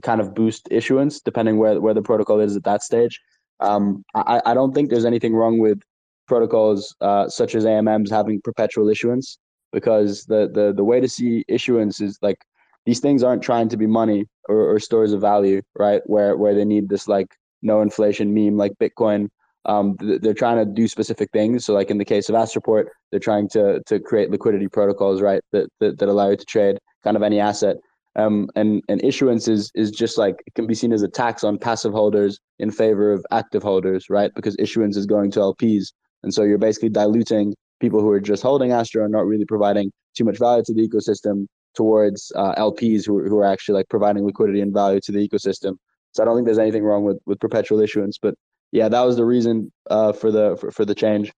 [0.01, 3.19] kind of boost issuance depending where where the protocol is at that stage.
[3.59, 5.79] Um, I, I don't think there's anything wrong with
[6.27, 9.37] protocols uh, such as AMMs having perpetual issuance
[9.71, 12.37] because the, the, the way to see issuance is like
[12.85, 16.01] these things aren't trying to be money or, or stores of value, right?
[16.05, 17.27] Where where they need this like
[17.61, 19.29] no inflation meme like Bitcoin.
[19.65, 21.65] Um, they're trying to do specific things.
[21.65, 25.41] So like in the case of Astroport, they're trying to to create liquidity protocols, right?
[25.51, 27.77] That that, that allow you to trade kind of any asset.
[28.15, 31.43] Um, and and issuance is is just like it can be seen as a tax
[31.43, 34.31] on passive holders in favor of active holders, right?
[34.35, 38.43] Because issuance is going to LPs, and so you're basically diluting people who are just
[38.43, 43.05] holding Astro and not really providing too much value to the ecosystem towards uh, LPs
[43.05, 45.77] who who are actually like providing liquidity and value to the ecosystem.
[46.11, 48.35] So I don't think there's anything wrong with with perpetual issuance, but
[48.71, 51.31] yeah, that was the reason uh, for the for, for the change.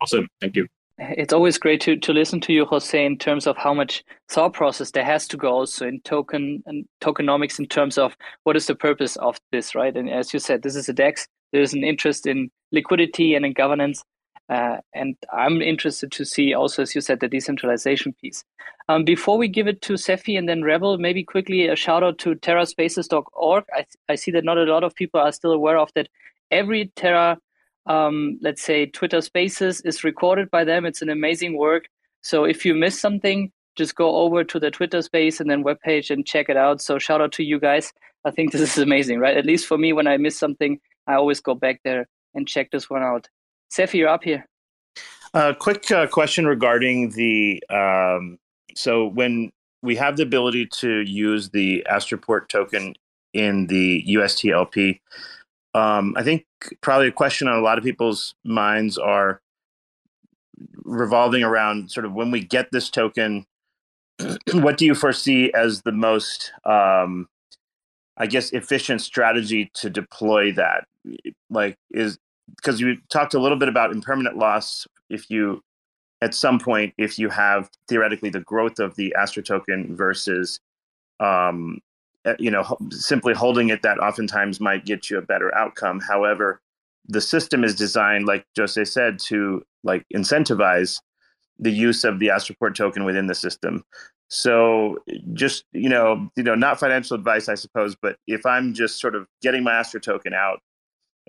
[0.00, 0.66] Awesome, thank you
[1.00, 4.52] it's always great to, to listen to you, Jose, in terms of how much thought
[4.52, 8.66] process there has to go also in token and tokenomics in terms of what is
[8.66, 9.96] the purpose of this, right?
[9.96, 11.26] And as you said, this is a DEX.
[11.52, 14.04] There's an interest in liquidity and in governance.
[14.50, 18.44] Uh, and I'm interested to see also, as you said, the decentralization piece.
[18.88, 22.18] Um, before we give it to Cephii and then Rebel, maybe quickly a shout out
[22.18, 23.64] to terraspaces.org.
[23.72, 26.08] I, I see that not a lot of people are still aware of that
[26.50, 27.38] every Terra
[27.86, 30.84] um, let's say Twitter Spaces is recorded by them.
[30.84, 31.86] It's an amazing work.
[32.22, 36.10] So if you miss something, just go over to the Twitter space and then webpage
[36.10, 36.80] and check it out.
[36.80, 37.92] So shout out to you guys.
[38.24, 39.36] I think this is amazing, right?
[39.36, 42.70] At least for me, when I miss something, I always go back there and check
[42.70, 43.28] this one out.
[43.70, 44.46] Cephii, you're up here.
[45.32, 48.38] A uh, quick uh, question regarding the um,
[48.74, 49.52] so when
[49.82, 52.94] we have the ability to use the Astroport token
[53.32, 55.00] in the USTLP,
[55.74, 56.46] um, I think
[56.80, 59.40] probably a question on a lot of people's minds are
[60.84, 63.46] revolving around sort of when we get this token,
[64.52, 67.28] what do you foresee as the most, um,
[68.16, 70.88] I guess, efficient strategy to deploy that?
[71.48, 72.18] Like, is
[72.56, 74.86] because you talked a little bit about impermanent loss.
[75.08, 75.62] If you,
[76.22, 80.60] at some point, if you have theoretically the growth of the Astro token versus
[81.20, 81.80] um,
[82.24, 86.00] uh, you know, simply holding it that oftentimes might get you a better outcome.
[86.00, 86.60] However,
[87.06, 91.00] the system is designed, like Jose said, to like incentivize
[91.58, 93.84] the use of the Astroport token within the system.
[94.28, 94.98] So
[95.32, 99.14] just you know, you know, not financial advice, I suppose, but if I'm just sort
[99.14, 100.60] of getting my Astro token out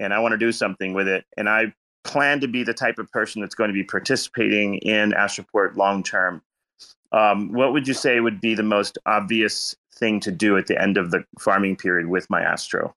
[0.02, 2.98] and I want to do something with it, and I plan to be the type
[2.98, 6.42] of person that's going to be participating in Astroport long term,
[7.12, 10.82] um, what would you say would be the most obvious thing to do at the
[10.82, 12.94] end of the farming period with my Astro.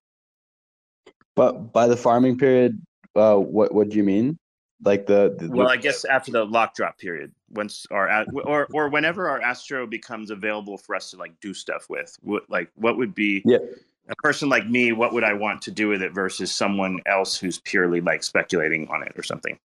[1.37, 2.81] But by the farming period,
[3.15, 4.39] uh, what what do you mean?
[4.83, 8.89] Like the, the well, I guess after the lock drop period, once our or or
[8.89, 12.97] whenever our Astro becomes available for us to like do stuff with, what like what
[12.97, 13.59] would be yeah.
[14.09, 14.93] A person like me?
[14.93, 18.89] What would I want to do with it versus someone else who's purely like speculating
[18.89, 19.59] on it or something?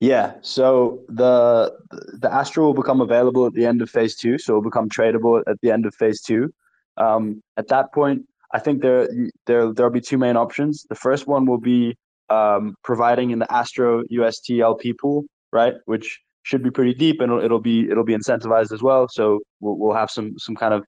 [0.00, 1.72] Yeah, so the
[2.20, 4.88] the Astro will become available at the end of phase two, so it will become
[4.88, 6.52] tradable at the end of phase two.
[6.96, 9.08] Um, at that point, I think there
[9.46, 10.84] there there'll be two main options.
[10.88, 11.96] The first one will be
[12.28, 17.32] um, providing in the Astro UST LP pool, right, which should be pretty deep and
[17.32, 19.08] it'll, it'll be it'll be incentivized as well.
[19.08, 20.84] So we'll we'll have some some kind of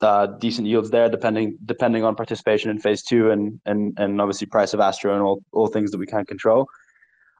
[0.00, 4.46] uh, decent yields there, depending depending on participation in phase two and and and obviously
[4.46, 6.66] price of Astro and all all things that we can't control.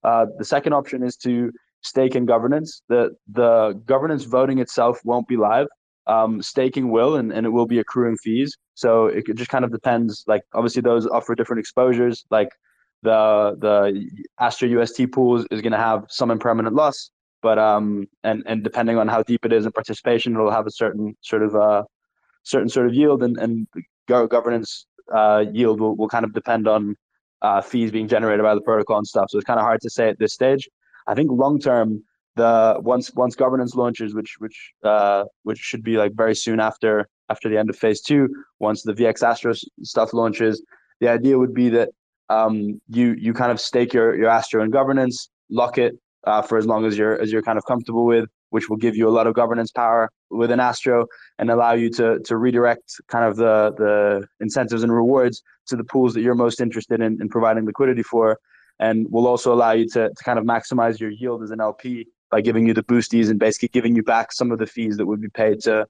[0.05, 2.83] Uh, the second option is to stake in governance.
[2.89, 5.67] The the governance voting itself won't be live.
[6.07, 8.57] Um, staking will, and, and it will be accruing fees.
[8.75, 10.25] So it just kind of depends.
[10.27, 12.25] Like obviously those offer different exposures.
[12.31, 12.49] Like
[13.03, 14.09] the the
[14.41, 17.11] Astro UST pools is going to have some impermanent loss,
[17.43, 20.71] but um and and depending on how deep it is in participation, it'll have a
[20.71, 21.83] certain sort of uh
[22.49, 23.67] certain sort of yield, and and
[24.07, 26.97] governance uh, yield will, will kind of depend on
[27.43, 29.27] uh, fees being generated by the protocol and stuff.
[29.31, 30.69] So it's kind of hard to say at this stage.
[31.07, 32.03] I think long term,
[32.37, 37.09] the once once governance launches, which which uh, which should be like very soon after
[37.29, 40.63] after the end of phase two, once the VX Astro stuff launches,
[41.01, 41.91] the idea would be that
[42.29, 46.59] um, you you kind of stake your your Astro in governance, lock it uh, for
[46.59, 49.11] as long as you're as you're kind of comfortable with, which will give you a
[49.11, 51.07] lot of governance power within Astro
[51.39, 55.85] and allow you to to redirect kind of the the incentives and rewards to the
[55.85, 58.39] pools that you're most interested in, in providing liquidity for,
[58.79, 62.07] and will also allow you to, to kind of maximize your yield as an LP
[62.31, 65.07] by giving you the boosties and basically giving you back some of the fees that
[65.07, 65.87] would be paid to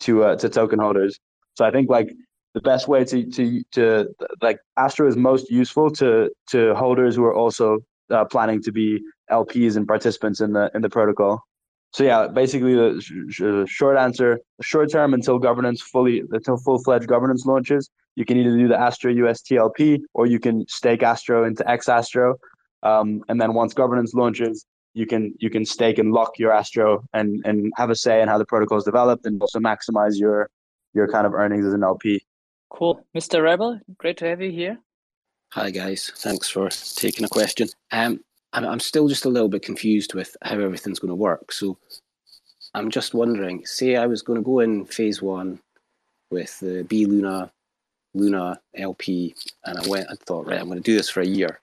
[0.00, 1.18] to uh, to token holders.
[1.54, 2.12] So I think like
[2.54, 4.08] the best way to to to
[4.40, 7.78] like Astro is most useful to to holders who are also
[8.10, 11.44] uh, planning to be LPs and participants in the in the protocol.
[11.92, 16.82] So yeah, basically the sh- sh- short answer, short term until governance fully until full
[16.82, 21.44] fledged governance launches, you can either do the Astro USTLP or you can stake Astro
[21.44, 22.36] into X Astro,
[22.82, 27.04] um, and then once governance launches, you can you can stake and lock your Astro
[27.12, 30.48] and and have a say in how the protocol is developed and also maximize your
[30.94, 32.22] your kind of earnings as an LP.
[32.70, 33.42] Cool, Mr.
[33.42, 34.78] Rebel, great to have you here.
[35.52, 37.68] Hi guys, thanks for taking a question.
[37.90, 38.20] Um,
[38.52, 41.52] I'm still just a little bit confused with how everything's going to work.
[41.52, 41.78] So
[42.74, 45.60] I'm just wondering, say I was going to go in phase one
[46.30, 47.50] with the B Luna
[48.14, 49.34] Luna LP,
[49.64, 51.60] and I went and thought, right, I'm going to do this for a year.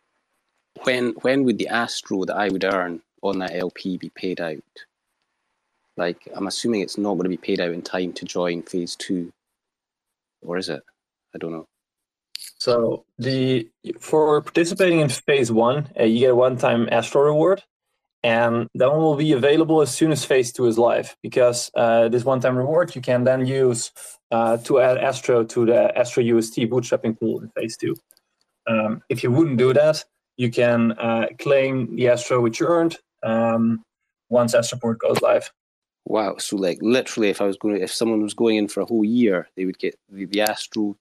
[0.83, 4.57] When when would the Astro that I would earn on that LP be paid out?
[5.97, 8.95] Like, I'm assuming it's not going to be paid out in time to join phase
[8.95, 9.31] two,
[10.41, 10.81] or is it?
[11.35, 11.67] I don't know.
[12.57, 17.63] So the for participating in phase one, uh, you get a one-time Astro reward,
[18.23, 21.15] and that one will be available as soon as phase two is live.
[21.21, 23.91] Because uh, this one-time reward you can then use
[24.31, 27.95] uh, to add Astro to the Astro UST bootstrapping pool in phase two.
[28.67, 30.03] Um, if you wouldn't do that,
[30.37, 33.83] you can uh, claim the Astro which you earned um,
[34.29, 35.51] once Astroport goes live.
[36.05, 36.37] Wow.
[36.37, 39.03] So like literally if I was going if someone was going in for a whole
[39.03, 40.97] year, they would get the, the Astro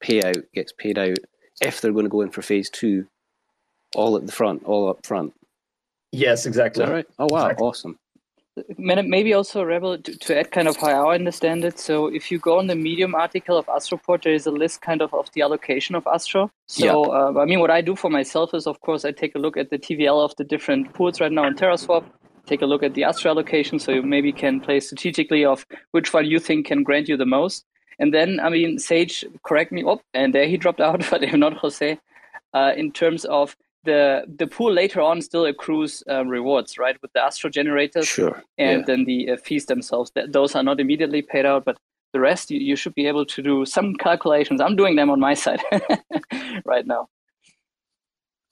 [0.00, 1.18] payout gets paid out
[1.60, 3.06] if they're going to go in for phase two,
[3.94, 5.32] all at the front, all up front.
[6.12, 6.84] Yes, exactly.
[6.84, 7.06] that right?
[7.18, 7.66] Oh wow, Exactly.
[7.66, 7.98] awesome.
[8.78, 11.80] Maybe also, Rebel, to, to add kind of how I understand it.
[11.80, 15.02] So, if you go on the Medium article of Astroport, there is a list kind
[15.02, 16.52] of of the allocation of Astro.
[16.68, 19.40] So, uh, I mean, what I do for myself is, of course, I take a
[19.40, 22.04] look at the TVL of the different pools right now in TerraSwap,
[22.46, 26.12] take a look at the Astro allocation, so you maybe can play strategically of which
[26.12, 27.64] one you think can grant you the most.
[27.98, 31.34] And then, I mean, Sage, correct me, oh, and there he dropped out, but if
[31.34, 31.98] not Jose,
[32.52, 37.12] uh, in terms of the the pool later on still accrues uh, rewards, right, with
[37.12, 38.42] the Astro generators Sure.
[38.58, 38.84] and yeah.
[38.86, 40.10] then the uh, fees themselves.
[40.10, 41.76] Th- those are not immediately paid out, but
[42.12, 44.60] the rest you, you should be able to do some calculations.
[44.60, 45.60] I'm doing them on my side
[46.64, 47.08] right now.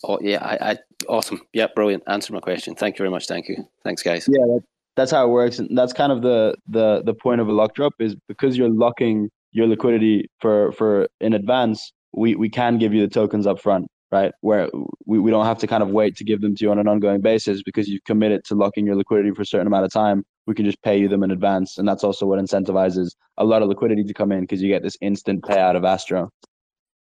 [0.05, 0.79] Oh yeah, I, I
[1.09, 1.41] awesome.
[1.53, 2.03] Yeah, brilliant.
[2.07, 2.75] Answer my question.
[2.75, 3.27] Thank you very much.
[3.27, 3.69] Thank you.
[3.85, 4.29] Thanks, guys.
[4.29, 4.65] Yeah, that,
[4.97, 7.75] that's how it works, and that's kind of the the the point of a lock
[7.75, 11.93] drop is because you're locking your liquidity for for in advance.
[12.13, 14.33] We we can give you the tokens up front, right?
[14.43, 14.69] Where
[15.07, 16.89] we, we don't have to kind of wait to give them to you on an
[16.89, 20.25] ongoing basis because you've committed to locking your liquidity for a certain amount of time.
[20.47, 23.63] We can just pay you them in advance, and that's also what incentivizes a lot
[23.63, 26.31] of liquidity to come in because you get this instant payout of Astro.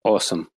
[0.03, 0.47] Awesome.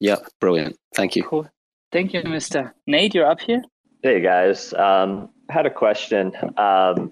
[0.00, 0.76] Yeah, brilliant.
[0.94, 1.24] Thank you.
[1.24, 1.48] Cool.
[1.92, 2.72] Thank you, Mr.
[2.86, 3.14] Nate.
[3.14, 3.62] You're up here.
[4.00, 6.32] Hey guys, um, had a question.
[6.56, 7.10] Um,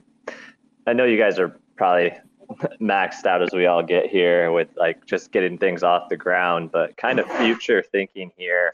[0.86, 2.12] I know you guys are probably
[2.80, 6.70] maxed out as we all get here with like just getting things off the ground,
[6.70, 8.72] but kind of future thinking here.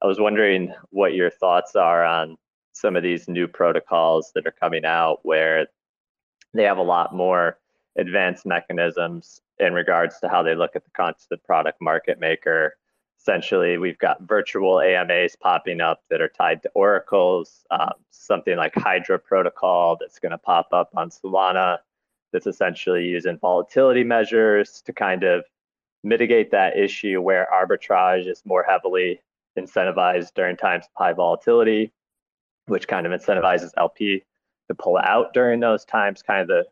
[0.00, 2.38] I was wondering what your thoughts are on
[2.72, 5.66] some of these new protocols that are coming out where
[6.54, 7.58] they have a lot more
[7.98, 12.76] advanced mechanisms in regards to how they look at the constant product market maker
[13.20, 18.74] essentially we've got virtual AMMs popping up that are tied to oracles, um, something like
[18.74, 21.78] Hydra protocol that's going to pop up on Solana
[22.32, 25.44] that's essentially using volatility measures to kind of
[26.02, 29.20] mitigate that issue where arbitrage is more heavily
[29.58, 31.92] incentivized during times of high volatility,
[32.66, 34.24] which kind of incentivizes LP
[34.68, 36.64] to pull out during those times, kind of the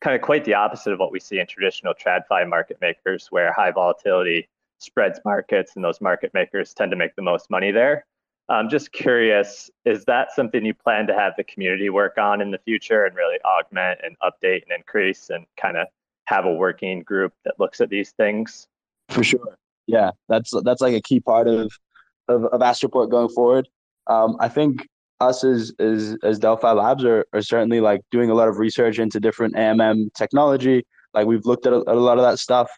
[0.00, 3.52] kind of quite the opposite of what we see in traditional TradFi market makers, where
[3.54, 8.04] high volatility spreads markets and those market makers tend to make the most money there.
[8.48, 12.50] I'm just curious, is that something you plan to have the community work on in
[12.50, 15.86] the future and really augment and update and increase and kind of
[16.26, 18.68] have a working group that looks at these things?
[19.08, 19.56] For sure.
[19.86, 21.72] Yeah, that's that's like a key part of
[22.28, 23.68] of, of Astroport going forward.
[24.06, 24.86] Um, I think
[25.20, 28.98] us as as as Delphi Labs are, are certainly like doing a lot of research
[28.98, 30.86] into different AMM technology.
[31.12, 32.70] Like we've looked at a, a lot of that stuff.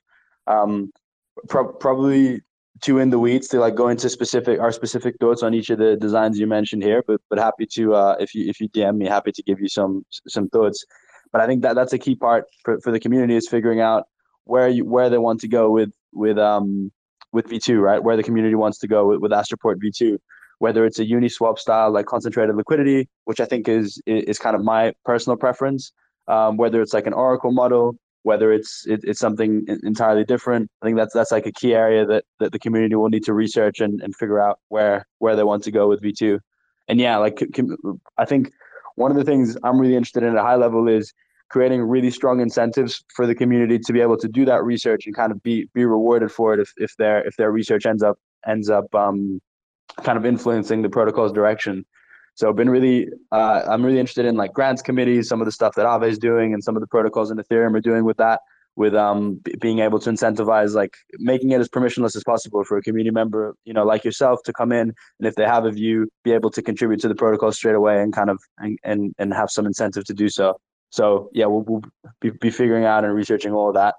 [0.46, 0.92] Um,
[1.48, 2.40] pro- probably
[2.82, 5.78] too in the weeds to like go into specific our specific thoughts on each of
[5.78, 7.02] the designs you mentioned here.
[7.06, 9.68] But but happy to uh, if you if you DM me, happy to give you
[9.68, 10.84] some some thoughts.
[11.32, 14.04] But I think that that's a key part for, for the community is figuring out
[14.44, 16.92] where you where they want to go with with um
[17.32, 18.02] with V2, right?
[18.02, 20.18] Where the community wants to go with, with Astroport V2,
[20.58, 24.62] whether it's a Uniswap style like concentrated liquidity, which I think is is kind of
[24.62, 25.92] my personal preference,
[26.28, 30.68] um, whether it's like an Oracle model, whether it's it, it's something entirely different.
[30.82, 33.32] I think that's that's like a key area that, that the community will need to
[33.32, 36.40] research and, and figure out where where they want to go with V2.
[36.88, 37.40] And yeah, like
[38.18, 38.50] I think
[38.96, 41.14] one of the things I'm really interested in at a high level is
[41.50, 45.14] creating really strong incentives for the community to be able to do that research and
[45.14, 48.18] kind of be be rewarded for it if, if their if their research ends up
[48.44, 49.40] ends up um,
[50.02, 51.86] kind of influencing the protocol's direction.
[52.36, 55.74] So been really, uh, I'm really interested in like grants committees, some of the stuff
[55.76, 58.40] that Aave is doing, and some of the protocols in Ethereum are doing with that,
[58.76, 62.76] with um b- being able to incentivize like making it as permissionless as possible for
[62.76, 65.70] a community member, you know, like yourself, to come in and if they have a
[65.70, 69.14] view, be able to contribute to the protocol straight away and kind of and and,
[69.18, 70.60] and have some incentive to do so.
[70.90, 71.82] So yeah, we'll, we'll
[72.20, 73.94] be, be figuring out and researching all of that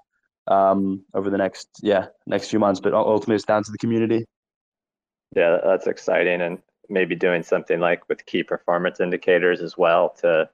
[0.46, 2.78] um, over the next yeah next few months.
[2.80, 4.24] But ultimately, it's down to the community.
[5.34, 6.58] Yeah, that's exciting, and
[6.88, 10.48] maybe doing something like with key performance indicators as well to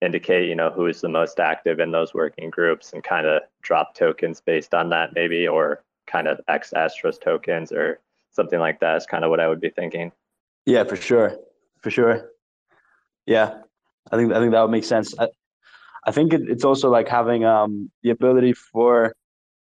[0.00, 3.42] indicate, you know, who is the most active in those working groups and kind of
[3.62, 8.00] drop tokens based on that, maybe, or kind of X Astros tokens or
[8.32, 10.12] something like that is kind of what I would be thinking.
[10.66, 11.36] Yeah, for sure,
[11.80, 12.30] for sure.
[13.26, 13.60] Yeah,
[14.10, 15.14] I think I think that would make sense.
[15.18, 15.28] I,
[16.04, 19.14] I think it, it's also like having um the ability for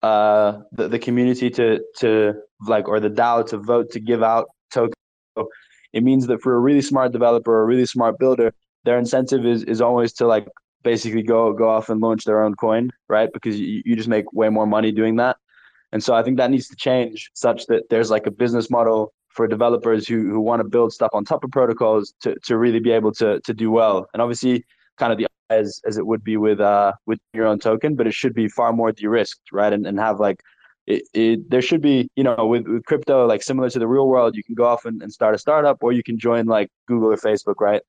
[0.02, 2.34] uh the, the community to to
[2.68, 4.96] like or the DAO to vote to give out tokens.
[5.38, 5.50] So
[5.96, 9.46] it means that for a really smart developer or a really smart builder, their incentive
[9.46, 10.48] is is always to like
[10.84, 13.30] basically go go off and launch their own coin, right?
[13.34, 15.38] Because you, you just make way more money doing that.
[15.93, 19.14] And so I think that needs to change such that there's like a business model
[19.30, 22.80] for developers who, who want to build stuff on top of protocols to, to really
[22.80, 24.06] be able to to do well.
[24.14, 24.66] And obviously
[24.98, 28.06] kind of the as as it would be with uh with your own token, but
[28.06, 29.72] it should be far more de-risked, right?
[29.72, 30.41] And and have like
[30.88, 34.08] it, it there should be, you know, with, with crypto, like similar to the real
[34.08, 36.70] world, you can go off and, and start a startup or you can join like
[36.88, 37.82] Google or Facebook, right?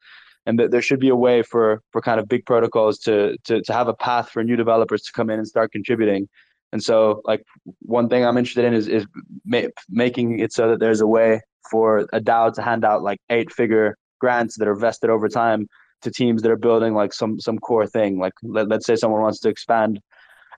[0.47, 3.63] And th- there should be a way for for kind of big protocols to to
[3.63, 6.29] to have a path for new developers to come in and start contributing.
[6.73, 7.43] And so, like
[7.81, 9.07] one thing I'm interested in is is
[9.45, 13.19] ma- making it so that there's a way for a DAO to hand out like
[13.29, 15.67] eight figure grants that are vested over time
[16.03, 18.19] to teams that are building like some some core thing.
[18.19, 20.01] Like let, let's say someone wants to expand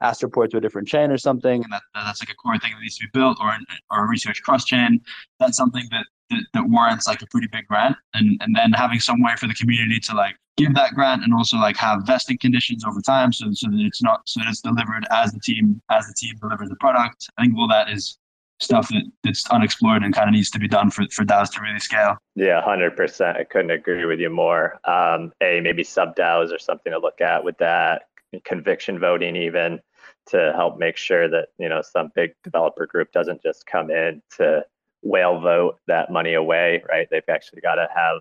[0.03, 2.81] Astroport to a different chain or something, and that, that's like a core thing that
[2.81, 3.53] needs to be built, or
[3.91, 5.01] or a research cross chain.
[5.41, 9.01] That's something that, that that warrants like a pretty big grant, and and then having
[9.01, 12.39] some way for the community to like give that grant and also like have vesting
[12.39, 15.81] conditions over time, so so that it's not so that it's delivered as the team
[15.91, 17.29] as the team delivers the product.
[17.39, 18.19] I think all that is
[18.61, 21.61] stuff that, that's unexplored and kind of needs to be done for, for DAOs to
[21.61, 22.17] really scale.
[22.35, 23.37] Yeah, 100%.
[23.37, 24.81] I couldn't agree with you more.
[24.85, 28.03] Um, a, maybe sub DAOs or something to look at with that,
[28.45, 29.81] conviction voting even
[30.29, 34.23] to help make sure that, you know, some big developer group doesn't just come in
[34.37, 34.65] to
[35.03, 37.09] whale vote that money away, right?
[37.11, 38.21] They've actually got to have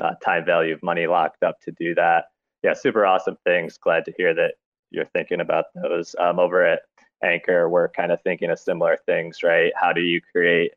[0.00, 2.26] uh, time value of money locked up to do that.
[2.62, 3.78] Yeah, super awesome things.
[3.78, 4.54] Glad to hear that
[4.90, 6.80] you're thinking about those um, over at
[7.22, 9.72] Anchor, we're kind of thinking of similar things, right?
[9.74, 10.72] How do you create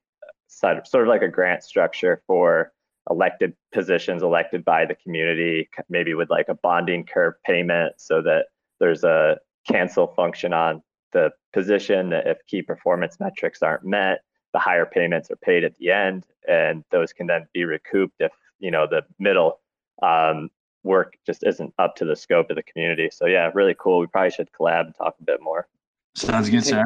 [0.48, 2.72] sort of like a grant structure for
[3.10, 8.48] elected positions elected by the community, maybe with like a bonding curve payment so that
[8.80, 9.38] there's a
[9.72, 14.20] cancel function on the position that if key performance metrics aren't met,
[14.54, 18.32] the higher payments are paid at the end, and those can then be recouped if
[18.60, 19.60] you know the middle
[20.02, 20.50] um,
[20.84, 23.10] work just isn't up to the scope of the community.
[23.12, 24.00] So yeah, really cool.
[24.00, 25.68] We probably should collab and talk a bit more.
[26.16, 26.84] Sounds good, sir.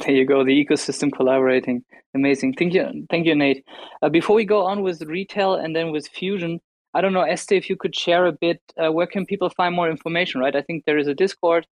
[0.00, 1.82] There you go, the ecosystem collaborating.
[2.14, 2.54] Amazing.
[2.54, 3.64] Thank you, thank you, Nate.
[4.02, 6.60] Uh, before we go on with retail and then with fusion,
[6.92, 9.74] I don't know, Esther, if you could share a bit, uh, where can people find
[9.74, 10.40] more information?
[10.40, 11.66] Right, I think there is a Discord.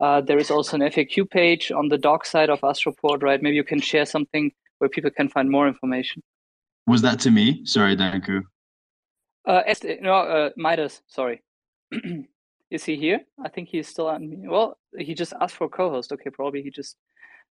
[0.00, 3.42] Uh, there is also an FAQ page on the doc side of Astroport, right?
[3.42, 6.22] Maybe you can share something where people can find more information.
[6.86, 7.64] Was that to me?
[7.64, 8.42] Sorry, Danku.
[9.44, 9.62] Uh,
[10.00, 11.42] no, uh, Midas, sorry.
[12.70, 13.20] Is he here?
[13.42, 14.42] I think he's still on.
[14.46, 16.12] Well, he just asked for a co-host.
[16.12, 16.96] Okay, probably he just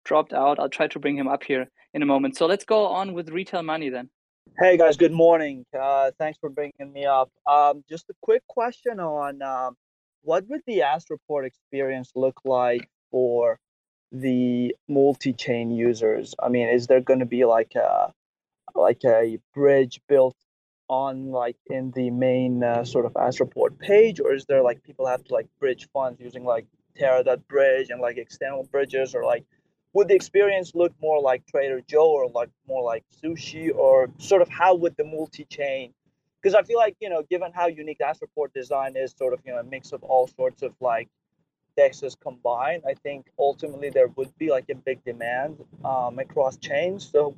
[0.05, 0.59] dropped out.
[0.59, 2.37] I'll try to bring him up here in a moment.
[2.37, 4.11] So let's go on with retail money then.
[4.59, 5.65] Hey guys, good morning.
[5.79, 7.31] Uh, thanks for bringing me up.
[7.47, 9.77] Um, just a quick question on um,
[10.25, 13.59] what would the Astroport experience look like for
[14.11, 16.35] the multi-chain users?
[16.43, 18.13] I mean, is there going to be like a
[18.75, 20.37] like a bridge built
[20.89, 25.07] on like in the main uh, sort of Astroport page, or is there like people
[25.07, 26.67] have to like bridge funds using like
[26.97, 29.45] Terra that bridge and like external bridges, or like
[29.93, 34.43] would the experience look more like Trader Joe or like more like sushi, or sort
[34.43, 35.93] of how would the multi-chain?
[36.45, 39.53] Because I feel like you know, given how unique Astroport design is, sort of you
[39.53, 41.09] know a mix of all sorts of like
[41.79, 47.09] dexes combined, I think ultimately there would be like a big demand um, across chains.
[47.11, 47.35] So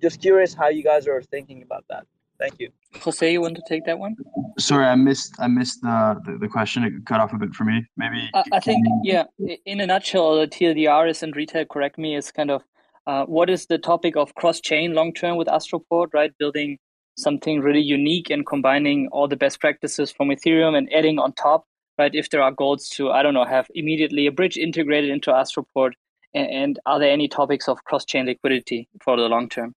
[0.00, 2.06] just curious how you guys are thinking about that.
[2.38, 2.70] Thank you.
[3.02, 4.16] Jose, you want to take that one?
[4.58, 6.82] Sorry, I missed I missed the the, the question.
[6.82, 7.84] It cut off a bit for me.
[7.98, 8.30] Maybe.
[8.32, 9.24] Uh, I think yeah.
[9.66, 11.66] In a nutshell, the TLDR is and retail.
[11.66, 12.16] Correct me.
[12.16, 12.62] Is kind of
[13.06, 16.32] uh, what is the topic of cross chain long term with Astroport, right?
[16.38, 16.78] Building
[17.16, 21.64] something really unique and combining all the best practices from Ethereum and adding on top,
[21.98, 22.14] right?
[22.14, 25.92] If there are goals to I don't know have immediately a bridge integrated into Astroport,
[26.34, 29.74] and, and are there any topics of cross chain liquidity for the long term?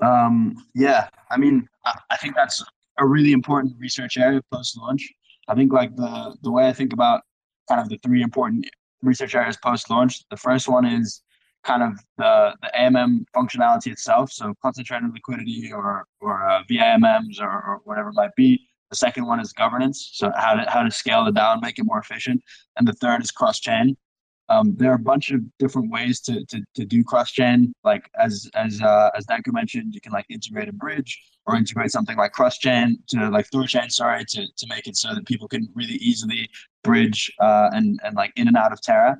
[0.00, 1.68] Um, yeah, I mean,
[2.10, 2.64] I think that's
[2.98, 5.08] a really important research area post launch.
[5.48, 7.22] I think like the the way I think about
[7.68, 8.66] kind of the three important
[9.02, 10.24] research areas post launch.
[10.30, 11.22] The first one is
[11.64, 17.50] kind of the the AMM functionality itself, so concentrated liquidity or or uh, VIMMs or,
[17.50, 18.60] or whatever it might be.
[18.90, 21.84] The second one is governance, so how to how to scale it down, make it
[21.84, 22.42] more efficient,
[22.76, 23.96] and the third is cross chain.
[24.48, 27.72] Um, there are a bunch of different ways to, to, to do cross chain.
[27.84, 31.90] Like as as uh, as Danku mentioned, you can like integrate a bridge or integrate
[31.90, 35.48] something like cross chain to like Thorchain, sorry, to, to make it so that people
[35.48, 36.50] can really easily
[36.84, 39.16] bridge uh, and and like in and out of Terra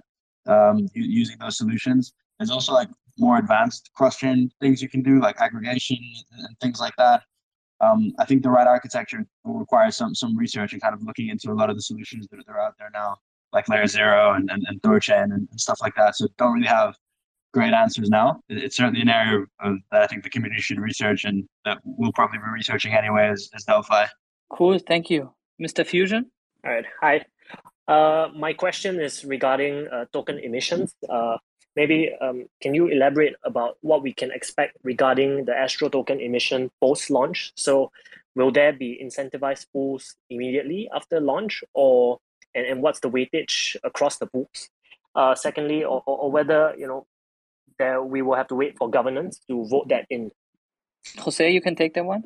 [0.47, 2.13] um, using those solutions.
[2.43, 2.89] There's also like
[3.19, 5.99] more advanced cross chain things you can do, like aggregation
[6.39, 7.23] and things like that.
[7.81, 11.29] Um, I think the right architecture will require some some research and kind of looking
[11.29, 13.17] into a lot of the solutions that are out there now,
[13.53, 16.17] like Layer Zero and and, and Thorchain and, and stuff like that.
[16.17, 16.97] So don't really have
[17.53, 18.41] great answers now.
[18.49, 22.13] It's certainly an area of, that I think the community should research and that we'll
[22.13, 24.07] probably be researching anyway as, as Delphi.
[24.51, 25.33] Cool, thank you.
[25.61, 25.87] Mr.
[25.87, 26.31] Fusion?
[26.65, 27.25] All right, hi.
[27.87, 30.95] Uh, my question is regarding uh, token emissions.
[31.09, 31.37] Uh,
[31.77, 36.71] maybe um, can you elaborate about what we can expect regarding the Astro token emission
[36.81, 37.53] post launch?
[37.57, 37.91] So,
[38.35, 42.19] will there be incentivized pools immediately after launch, or
[42.55, 44.69] and, and what's the weightage across the pools?
[45.15, 47.07] Uh, secondly, or, or, whether you know
[47.79, 50.31] there we will have to wait for governance to vote that in.
[51.19, 52.23] Jose, you can take that one.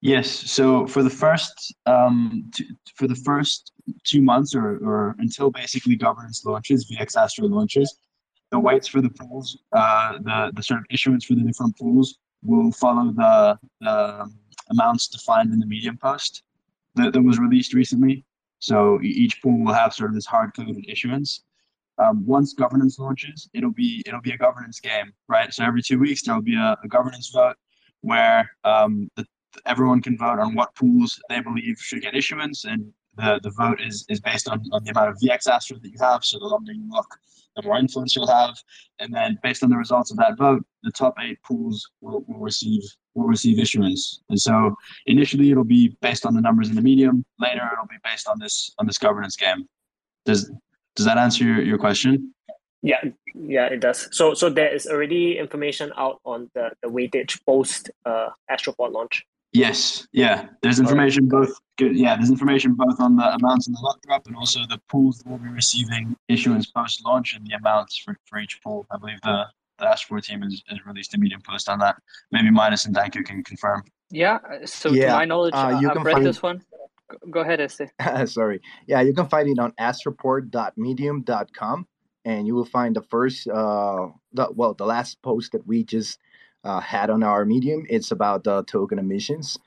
[0.00, 0.28] Yes.
[0.28, 3.72] So for the first um, two, for the first
[4.04, 7.98] two months, or, or until basically governance launches, VX Astro launches,
[8.54, 9.46] the weights for the pools,
[9.80, 12.08] uh, the the sort of issuance for the different pools
[12.50, 13.96] will follow the the
[14.74, 16.32] amounts defined in the medium post
[16.94, 18.24] that, that was released recently.
[18.60, 21.30] So each pool will have sort of this hard coded issuance.
[22.02, 25.52] Um, once governance launches, it'll be it'll be a governance game, right?
[25.52, 27.56] So every two weeks there will be a, a governance vote
[28.10, 28.40] where
[28.72, 29.24] um, the,
[29.66, 32.80] everyone can vote on what pools they believe should get issuance, and
[33.16, 35.98] the, the vote is, is based on, on the amount of VX Astro that you
[36.00, 36.24] have.
[36.24, 37.06] So the longer you look,
[37.56, 38.56] the more influence you'll have,
[38.98, 42.40] and then based on the results of that vote, the top eight pools will, will
[42.40, 42.82] receive
[43.14, 44.22] will receive issuance.
[44.28, 44.74] And so
[45.06, 47.24] initially it'll be based on the numbers in the medium.
[47.38, 49.68] Later it'll be based on this on this governance game.
[50.24, 50.50] Does
[50.96, 52.34] does that answer your, your question?
[52.82, 53.02] Yeah,
[53.34, 54.08] yeah, it does.
[54.10, 59.24] So so there is already information out on the, the weightage post uh, Astroport launch.
[59.54, 60.48] Yes, yeah.
[60.62, 61.58] There's information both.
[61.78, 61.96] Good.
[61.96, 65.18] Yeah, there's information both on the amounts in the lock drop and also the pools
[65.18, 68.84] that will be receiving issuance post launch and the amounts for, for each pool.
[68.90, 69.46] I believe the
[69.78, 71.96] the Astro team has, has released a medium post on that.
[72.32, 73.82] Maybe Midas and Danku can confirm.
[74.10, 74.38] Yeah.
[74.64, 75.06] So yeah.
[75.06, 76.26] to my knowledge, uh, you I've read find...
[76.26, 76.62] this one.
[77.30, 77.92] Go ahead, Este.
[78.26, 78.60] Sorry.
[78.86, 81.86] Yeah, you can find it on astroport.medium.com,
[82.24, 86.18] and you will find the first, uh, the, well, the last post that we just
[86.64, 87.84] uh, had on our Medium.
[87.88, 89.58] It's about the token emissions.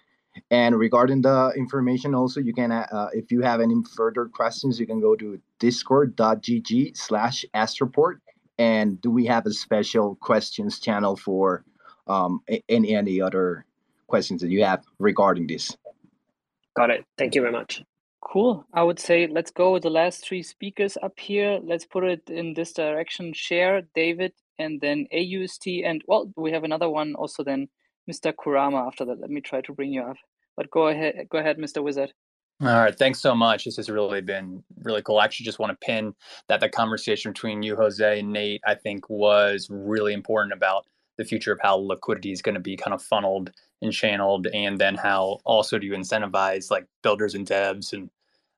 [0.52, 4.86] And regarding the information, also you can, uh, if you have any further questions, you
[4.86, 8.16] can go to discord.gg slash astroport.
[8.60, 11.64] And do we have a special questions channel for
[12.08, 13.66] um, any any other
[14.08, 15.76] questions that you have regarding this?
[16.76, 17.06] Got it.
[17.18, 17.84] Thank you very much.
[18.22, 18.66] Cool.
[18.74, 21.60] I would say let's go with the last three speakers up here.
[21.64, 23.34] Let's put it in this direction.
[23.34, 25.84] Share, David, and then AUST.
[25.86, 27.68] And well, we have another one also then
[28.10, 28.34] Mr.
[28.36, 29.20] Kurama after that.
[29.20, 30.18] Let me try to bring you up.
[30.56, 31.84] But go ahead, go ahead, Mr.
[31.84, 32.14] Wizard.
[32.60, 33.66] All right, thanks so much.
[33.66, 35.20] This has really been really cool.
[35.20, 36.16] I actually just want to pin
[36.48, 40.86] that the conversation between you, Jose, and Nate, I think was really important about
[41.18, 43.52] the future of how liquidity is going to be kind of funneled
[43.84, 48.10] and channeled, and then how also do you incentivize like builders and devs and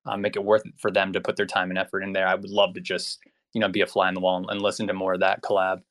[0.06, 2.28] uh, make it worth it for them to put their time and effort in there.
[2.28, 3.20] I would love to just
[3.54, 5.82] you know be a fly in the wall and listen to more of that collab.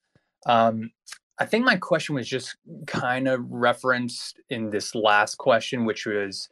[0.46, 0.90] Um,
[1.38, 6.48] I think my question was just kind of referenced in this last question, which was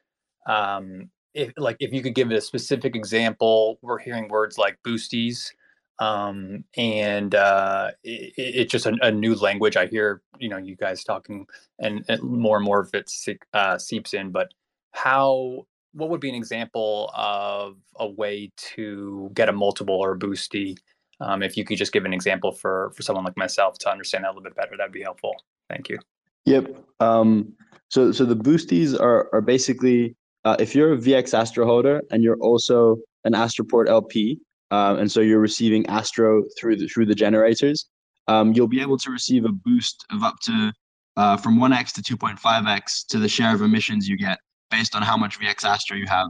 [0.46, 3.78] um, if like if you could give it a specific example.
[3.82, 5.50] We're hearing words like boosties
[5.98, 9.76] um, and uh, it, it's just a, a, new language.
[9.76, 11.46] I hear you know you guys talking,
[11.78, 13.10] and, and more and more of it
[13.54, 14.30] uh, seeps in.
[14.30, 14.52] But
[14.92, 15.66] how?
[15.92, 20.76] What would be an example of a way to get a multiple or a boosty?
[21.20, 24.24] Um, if you could just give an example for for someone like myself to understand
[24.24, 25.34] that a little bit better, that'd be helpful.
[25.68, 25.98] Thank you.
[26.44, 26.76] Yep.
[27.00, 27.54] Um,
[27.88, 30.14] so so the boosties are are basically
[30.44, 34.38] uh, if you're a VX Astro holder and you're also an Astroport LP,
[34.70, 37.86] um, and so you're receiving Astro through the through the generators.
[38.28, 40.72] Um, you'll be able to receive a boost of up to
[41.16, 44.38] uh, from 1x to 2.5x to the share of emissions you get
[44.70, 46.28] based on how much VX Astro you have.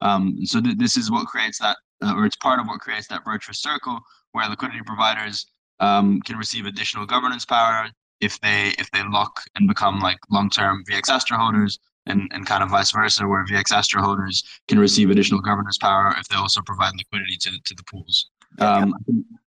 [0.00, 3.08] Um, so th- this is what creates that, uh, or it's part of what creates
[3.08, 4.00] that virtuous circle
[4.32, 5.46] where liquidity providers
[5.80, 7.88] um, can receive additional governance power
[8.20, 12.62] if they if they lock and become like long-term VX Astro holders, and, and kind
[12.62, 16.60] of vice versa, where VX Astro holders can receive additional governance power if they also
[16.62, 18.30] provide liquidity to, to the pools.
[18.58, 18.94] Um,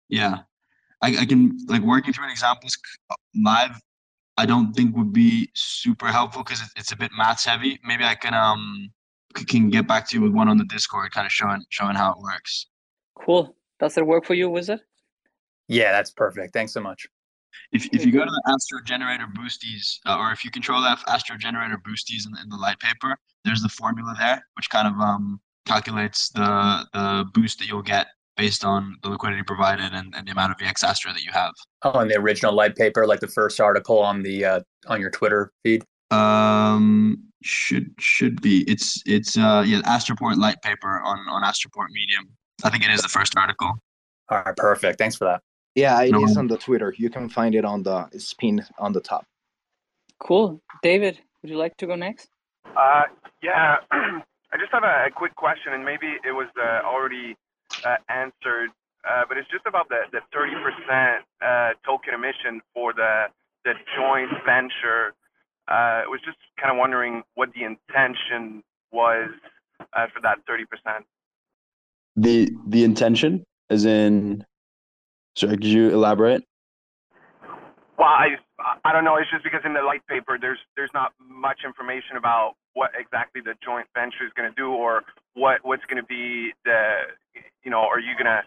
[0.07, 0.39] yeah,
[1.01, 2.77] I, I can like working through an examples
[3.35, 3.79] live.
[4.37, 7.79] I don't think would be super helpful because it's a bit maths heavy.
[7.83, 8.91] Maybe I can um
[9.47, 12.11] can get back to you with one on the Discord, kind of showing showing how
[12.11, 12.67] it works.
[13.15, 13.55] Cool.
[13.79, 14.81] Does that work for you, Wizard?
[15.67, 16.53] Yeah, that's perfect.
[16.53, 17.07] Thanks so much.
[17.71, 20.99] If, if you go to the Astro Generator Boosties, uh, or if you control that
[21.07, 23.15] Astro Generator Boosties in the, in the light paper,
[23.45, 28.07] there's the formula there, which kind of um, calculates the the boost that you'll get
[28.37, 31.53] based on the liquidity provided and, and the amount of VX Astro that you have.
[31.83, 35.09] Oh, and the original light paper, like the first article on the uh, on your
[35.09, 35.83] Twitter feed.
[36.11, 38.63] Um, should should be.
[38.69, 42.29] It's it's uh yeah Astroport light paper on on Astroport Medium.
[42.63, 43.79] I think it is the first article.
[44.29, 44.97] All right, perfect.
[44.97, 45.41] Thanks for that.
[45.75, 46.93] Yeah, it No is on the Twitter.
[46.97, 49.25] You can find it on the it's pinned on the top.
[50.19, 50.61] Cool.
[50.83, 52.29] David, would you like to go next?
[52.75, 53.03] Uh,
[53.41, 57.37] yeah, I just have a, a quick question, and maybe it was uh, already
[57.85, 58.69] uh, answered,
[59.09, 63.25] uh, but it's just about the, the 30% uh, token emission for the,
[63.63, 65.13] the joint venture.
[65.69, 69.29] Uh, I was just kind of wondering what the intention was
[69.93, 70.65] uh, for that 30%.
[72.19, 74.43] The the intention, as in,
[75.37, 76.43] sorry, could you elaborate?
[77.97, 78.35] Well, I
[78.83, 79.15] I don't know.
[79.15, 83.41] It's just because in the light paper, there's there's not much information about what exactly
[83.41, 85.03] the joint venture is going to do or
[85.33, 87.07] what what's going to be the
[87.63, 88.41] you know are you going to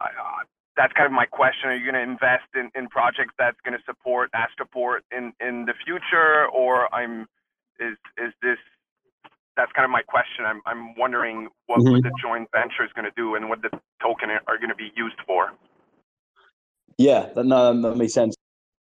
[0.00, 0.06] uh,
[0.76, 1.68] that's kind of my question.
[1.70, 5.66] Are you going to invest in, in projects that's going to support Astroport in, in
[5.66, 7.26] the future, or I'm
[7.78, 8.58] is is this
[9.56, 10.44] that's kind of my question.
[10.44, 12.02] I'm I'm wondering what Mhm.
[12.02, 13.70] the joint venture is going to do and what the
[14.02, 15.52] token are going to be used for.
[16.98, 18.36] Yeah, that, no, that makes sense.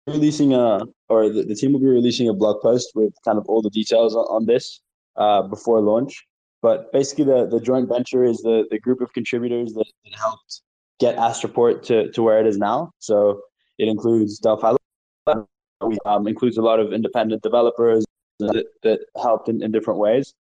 [0.07, 3.45] Releasing a, or the, the team will be releasing a blog post with kind of
[3.47, 4.81] all the details on, on this
[5.15, 6.25] uh, before launch.
[6.61, 10.61] But basically, the, the joint venture is the, the group of contributors that, that helped
[10.99, 12.91] get Astroport to, to where it is now.
[12.99, 13.41] So
[13.77, 14.75] it includes Delphi,
[15.27, 18.05] um, includes a lot of independent developers
[18.39, 20.33] that, that helped in, in different ways.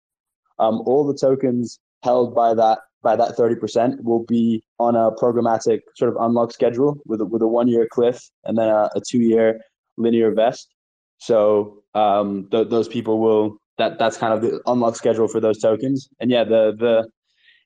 [0.61, 5.79] Um, all the tokens held by that by that 30% will be on a programmatic
[5.95, 9.01] sort of unlock schedule with a, with a one year cliff and then a, a
[9.01, 9.59] two year
[9.97, 10.69] linear vest.
[11.17, 15.59] So um, th- those people will that that's kind of the unlock schedule for those
[15.59, 16.09] tokens.
[16.19, 17.09] And yeah, the the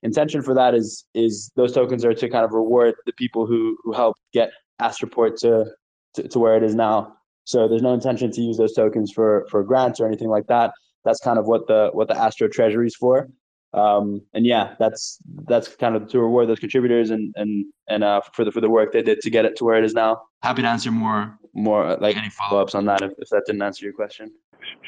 [0.02, 3.76] intention for that is is those tokens are to kind of reward the people who
[3.82, 5.66] who helped get Astroport to,
[6.14, 7.14] to to where it is now.
[7.44, 10.72] So there's no intention to use those tokens for for grants or anything like that.
[11.06, 13.28] That's kind of what the what the Astro Treasury is for.
[13.72, 18.20] Um, and yeah, that's that's kind of to reward those contributors and and and uh,
[18.32, 20.22] for the for the work they did to get it to where it is now.
[20.42, 23.44] Happy to answer more more uh, like any follow ups on that if, if that
[23.46, 24.32] didn't answer your question.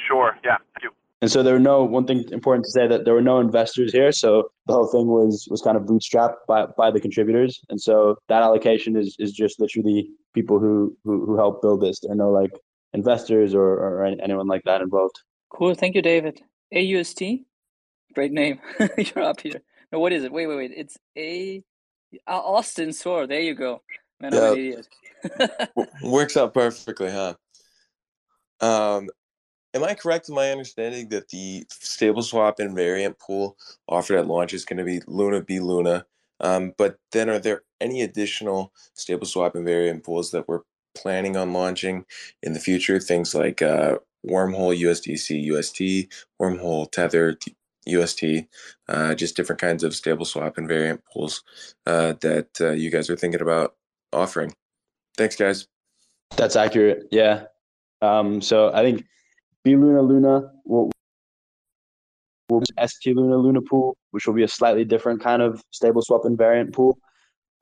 [0.06, 0.36] Sure.
[0.44, 0.56] Yeah.
[0.74, 0.90] Thank you.
[1.20, 3.92] And so there were no one thing important to say that there were no investors
[3.92, 4.12] here.
[4.12, 7.60] So the whole thing was was kind of bootstrapped by by the contributors.
[7.68, 12.00] And so that allocation is is just literally people who who, who helped build this.
[12.00, 12.52] There are no like
[12.94, 15.20] investors or, or anyone like that involved.
[15.50, 15.74] Cool.
[15.74, 16.40] Thank you, David.
[16.74, 17.44] AUST.
[18.14, 18.60] Great name.
[18.98, 19.62] You're up here.
[19.92, 20.32] No, what is it?
[20.32, 20.72] Wait, wait, wait.
[20.76, 21.62] It's a
[22.26, 23.26] Austin Soar.
[23.26, 23.82] There you go.
[24.20, 24.88] Man, I'm an idiot.
[26.02, 27.34] Works out perfectly, huh?
[28.60, 29.08] Um,
[29.74, 33.56] am I correct in my understanding that the stable swap invariant pool
[33.88, 36.04] offered at launch is going to be Luna B Luna?
[36.40, 40.62] Um, but then are there any additional stable swap invariant pools that we're
[40.94, 42.04] planning on launching
[42.42, 43.00] in the future?
[43.00, 47.38] Things like uh, Wormhole USDC UST, Wormhole Tether
[47.86, 48.24] UST,
[48.88, 51.42] uh, just different kinds of stable swap invariant pools
[51.86, 53.74] uh, that uh, you guys are thinking about
[54.12, 54.52] offering.
[55.16, 55.66] Thanks, guys.
[56.36, 57.08] That's accurate.
[57.10, 57.44] Yeah.
[58.02, 59.04] Um, so I think
[59.64, 60.90] B Luna Luna will
[62.50, 66.22] be ST Luna Luna pool, which will be a slightly different kind of stable swap
[66.22, 66.98] invariant pool.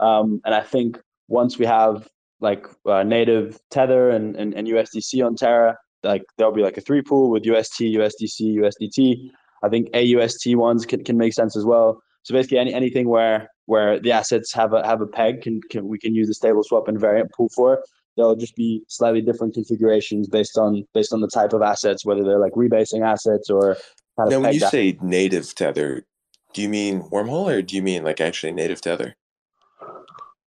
[0.00, 2.08] Um, and I think once we have
[2.40, 6.80] like uh, native Tether and, and, and USDC on Terra, like there'll be like a
[6.80, 9.30] three pool with UST, USDC, USDT.
[9.62, 12.02] I think AUST ones can, can make sense as well.
[12.22, 15.86] So basically, any anything where where the assets have a have a peg can, can
[15.88, 17.82] we can use the stable swap invariant pool for.
[18.16, 22.24] There'll just be slightly different configurations based on based on the type of assets, whether
[22.24, 23.76] they're like rebasing assets or
[24.18, 26.04] kind of Now, when you pegged say native tether,
[26.52, 29.16] do you mean wormhole or do you mean like actually native tether?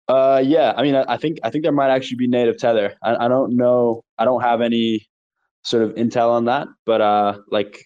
[0.08, 0.74] Uh, yeah.
[0.76, 2.96] I mean, I, I think I think there might actually be native tether.
[3.04, 4.04] I, I don't know.
[4.18, 5.08] I don't have any
[5.64, 7.84] sort of intel on that, but uh, like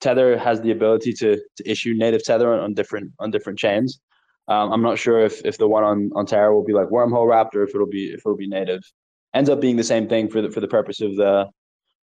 [0.00, 4.00] tether has the ability to to issue native tether on, on different on different chains.
[4.48, 7.28] Um, I'm not sure if if the one on on Terra will be like wormhole
[7.28, 8.82] wrapped or if it'll be if it'll be native.
[9.34, 11.46] Ends up being the same thing for the for the purpose of the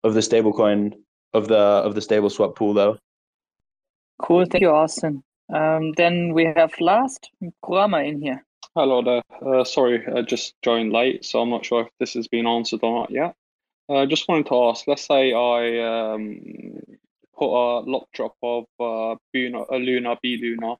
[0.04, 0.94] of the stablecoin
[1.34, 2.98] of the of the stable swap pool though.
[4.22, 5.24] Cool, thank you, Austin.
[5.54, 7.30] Um, then we have last
[7.66, 8.46] Kurama in here.
[8.76, 9.24] Hello there.
[9.46, 12.80] Uh, sorry, I just joined late, so I'm not sure if this has been answered
[12.84, 13.36] or not yet.
[13.92, 14.88] I uh, just wanted to ask.
[14.88, 16.80] Let's say I um,
[17.38, 20.78] put a lock drop of uh, uh, Luna B Luna,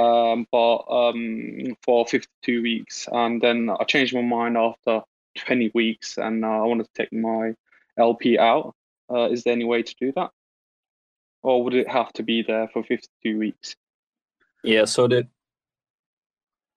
[0.00, 5.02] um, but um, for 52 weeks, and then I changed my mind after
[5.36, 7.54] 20 weeks, and uh, I wanted to take my
[7.98, 8.72] LP out.
[9.12, 10.30] Uh, is there any way to do that,
[11.42, 13.74] or would it have to be there for 52 weeks?
[14.62, 15.26] Yeah, so the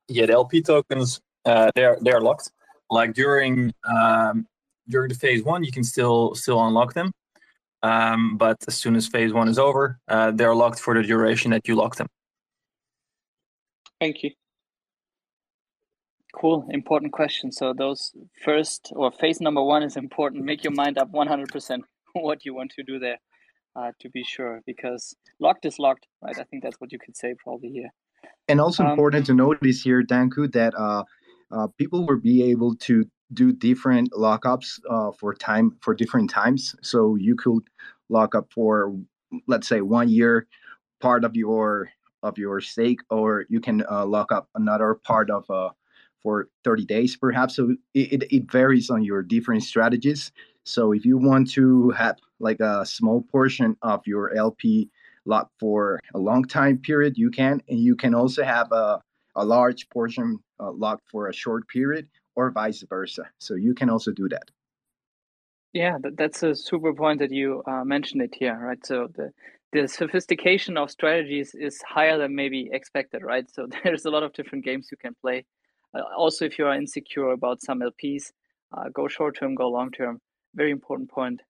[0.08, 2.52] yeah the LP tokens uh, they're they're locked.
[2.90, 4.48] Like during um,
[4.90, 7.12] during the phase one, you can still still unlock them,
[7.84, 11.52] um, but as soon as phase one is over, uh, they're locked for the duration
[11.52, 12.08] that you lock them.
[14.00, 14.32] Thank you.
[16.36, 17.52] Cool, important question.
[17.52, 18.12] So those
[18.44, 20.44] first or phase number one is important.
[20.46, 21.80] Make your mind up 100%
[22.14, 23.18] what you want to do there,
[23.76, 26.38] uh, to be sure, because locked is locked, right?
[26.38, 27.90] I think that's what you could say probably here.
[28.48, 31.04] And also Um, important to notice here, Danku, that uh,
[31.52, 36.76] uh, people will be able to do different lockups uh, for time for different times.
[36.82, 37.64] So you could
[38.10, 38.96] lock up for,
[39.48, 40.48] let's say, one year
[41.00, 41.90] part of your
[42.24, 45.70] of your stake, or you can uh, lock up another part of uh,
[46.22, 47.56] for 30 days, perhaps.
[47.56, 50.32] So it, it, it varies on your different strategies.
[50.64, 54.90] So if you want to have like a small portion of your LP
[55.26, 59.02] locked for a long time period, you can, and you can also have a,
[59.36, 62.08] a large portion uh, locked for a short period,
[62.38, 63.24] or vice versa.
[63.40, 64.52] So you can also do that.
[65.74, 68.84] Yeah, that, that's a super point that you uh, mentioned it here, right?
[68.86, 69.32] So the
[69.74, 73.50] the sophistication of strategies is higher than maybe expected, right?
[73.52, 75.46] So there's a lot of different games you can play.
[75.94, 78.32] Uh, also, if you are insecure about some LPs,
[78.72, 80.22] uh, go short term, go long term.
[80.56, 81.42] Very important point.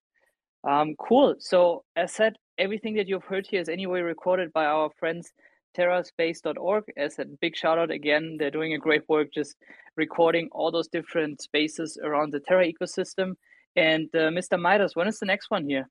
[0.64, 1.36] Um, cool.
[1.38, 5.32] So, as said, everything that you've heard here is anyway recorded by our friends
[5.76, 6.84] terraspace.org.
[6.96, 9.56] As a big shout out again, they're doing a great work just
[9.96, 13.34] recording all those different spaces around the Terra ecosystem.
[13.76, 14.60] And uh, Mr.
[14.60, 15.88] Midas, when is the next one here?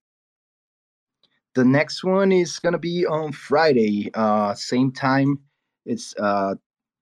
[1.56, 5.40] The next one is gonna be on Friday, uh, same time.
[5.86, 6.56] It's uh,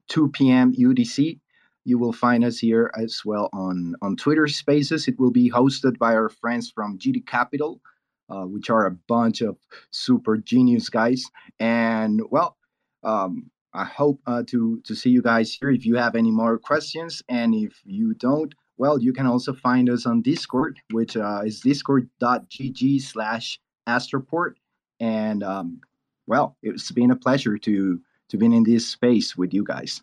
[0.08, 0.74] 2 p.m.
[0.74, 1.40] UTC.
[1.84, 5.08] You will find us here as well on on Twitter Spaces.
[5.08, 7.82] It will be hosted by our friends from GD Capital,
[8.30, 9.58] uh, which are a bunch of
[9.92, 11.24] super genius guys.
[11.60, 12.58] And well,
[13.06, 15.70] um, I hope uh, to to see you guys here.
[15.70, 19.90] If you have any more questions, and if you don't, well, you can also find
[19.90, 24.54] us on Discord, which uh, is discord.gg slash astroport.
[25.00, 25.82] And um,
[26.28, 30.02] well, it's been a pleasure to to be in this space with you guys.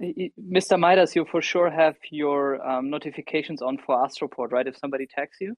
[0.00, 0.78] Mr.
[0.78, 4.66] Midas, you for sure have your um, notifications on for Astroport, right?
[4.66, 5.54] If somebody tags you.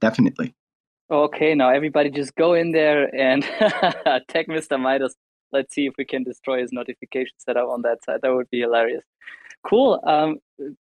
[0.00, 0.54] Definitely.
[1.10, 3.42] Okay, now everybody just go in there and
[4.28, 4.80] tag Mr.
[4.80, 5.14] Midas.
[5.52, 8.20] Let's see if we can destroy his notification setup on that side.
[8.22, 9.04] That would be hilarious.
[9.66, 10.00] Cool.
[10.04, 10.38] Um,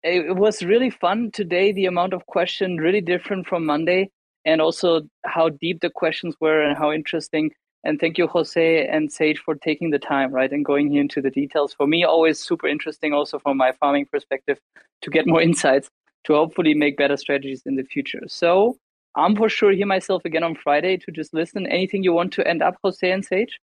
[0.04, 1.72] it, was really fun today.
[1.72, 4.10] The amount of question really different from Monday,
[4.46, 7.52] and also how deep the questions were and how interesting.
[7.84, 11.30] And thank you, Jose and Sage, for taking the time, right, and going into the
[11.30, 11.74] details.
[11.74, 14.58] For me, always super interesting, also from my farming perspective,
[15.04, 15.90] to get more insights
[16.26, 18.24] to hopefully make better strategies in the future.
[18.28, 18.78] So
[19.18, 21.66] I'm for sure here myself again on Friday to just listen.
[21.68, 23.60] Anything you want to end up, Jose and Sage?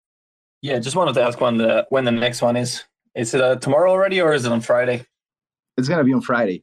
[0.61, 2.85] Yeah, just wanted to ask when the when the next one is.
[3.15, 5.07] Is it uh, tomorrow already, or is it on Friday?
[5.77, 6.63] It's gonna be on Friday.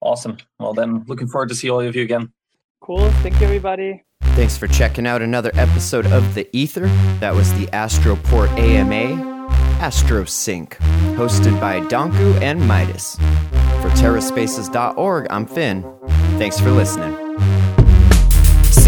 [0.00, 0.36] Awesome.
[0.60, 2.32] Well, then, looking forward to see all of you again.
[2.80, 3.10] Cool.
[3.22, 4.04] Thank you, everybody.
[4.34, 6.86] Thanks for checking out another episode of The Ether.
[7.20, 9.34] That was the Astroport AMA
[9.78, 10.68] AstroSync,
[11.16, 13.16] hosted by Danku and Midas.
[13.16, 15.84] For TerraSpaces.org, I'm Finn.
[16.38, 17.14] Thanks for listening.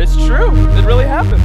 [0.00, 1.42] Really happened.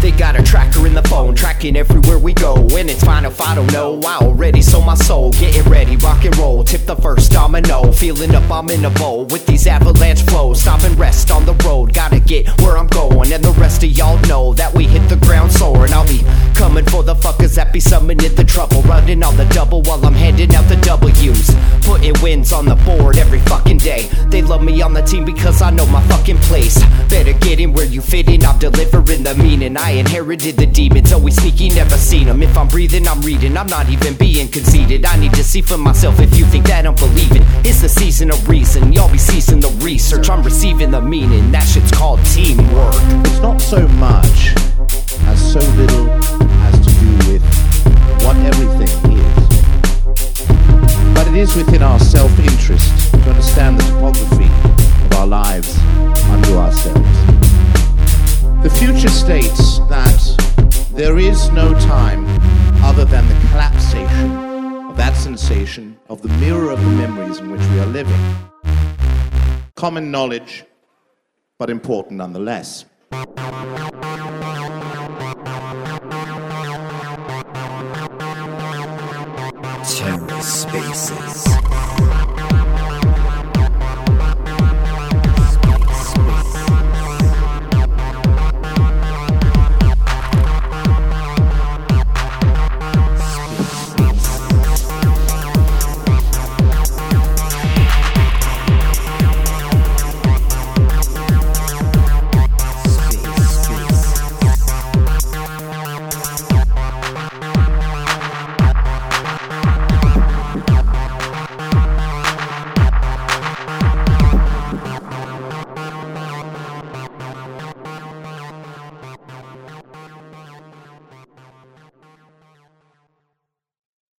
[0.00, 2.54] They got a tracker in the phone, tracking everywhere we go.
[2.54, 4.00] And it's fine if I don't know.
[4.06, 5.32] I already sold my soul.
[5.32, 6.62] Getting ready, rock and roll.
[6.64, 7.92] Tip the first domino.
[7.92, 10.60] Feeling up, I'm in a bowl with these avalanche flows.
[10.62, 11.92] Stop and rest on the road.
[11.92, 13.32] Gotta get where I'm going.
[13.32, 15.92] And the rest of y'all know that we hit the ground soaring.
[15.92, 16.22] I'll be
[16.54, 18.82] coming for the fuckers that be summoning the trouble.
[18.82, 21.54] Running on the double while I'm handing out the W's.
[21.86, 24.08] Putting wins on the board every fucking day.
[24.26, 26.76] They love me on the team because I know my fucking place.
[27.08, 28.44] Better get in where you fit in.
[28.44, 29.76] I'm delivering the meaning.
[29.76, 32.42] I inherited the demons, always sneaky, never seen them.
[32.42, 33.56] If I'm breathing, I'm reading.
[33.56, 35.06] I'm not even being conceited.
[35.06, 37.42] I need to see for myself if you think that I'm believing.
[37.64, 38.92] It's the season of reason.
[38.92, 40.28] Y'all be ceasing the research.
[40.28, 41.52] I'm receiving the meaning.
[41.52, 42.94] That shit's called teamwork.
[43.26, 44.54] It's not so much
[45.30, 47.44] as so little as to do with
[48.24, 49.55] what everything is.
[51.16, 54.50] But it is within our self interest to understand the topography
[55.06, 55.78] of our lives
[56.34, 57.16] unto ourselves.
[58.62, 60.20] The future states that
[60.92, 62.26] there is no time
[62.84, 64.30] other than the collapsation
[64.90, 68.22] of that sensation of the mirror of the memories in which we are living.
[69.74, 70.64] Common knowledge,
[71.58, 72.84] but important nonetheless.
[79.96, 82.35] Terra Spaces.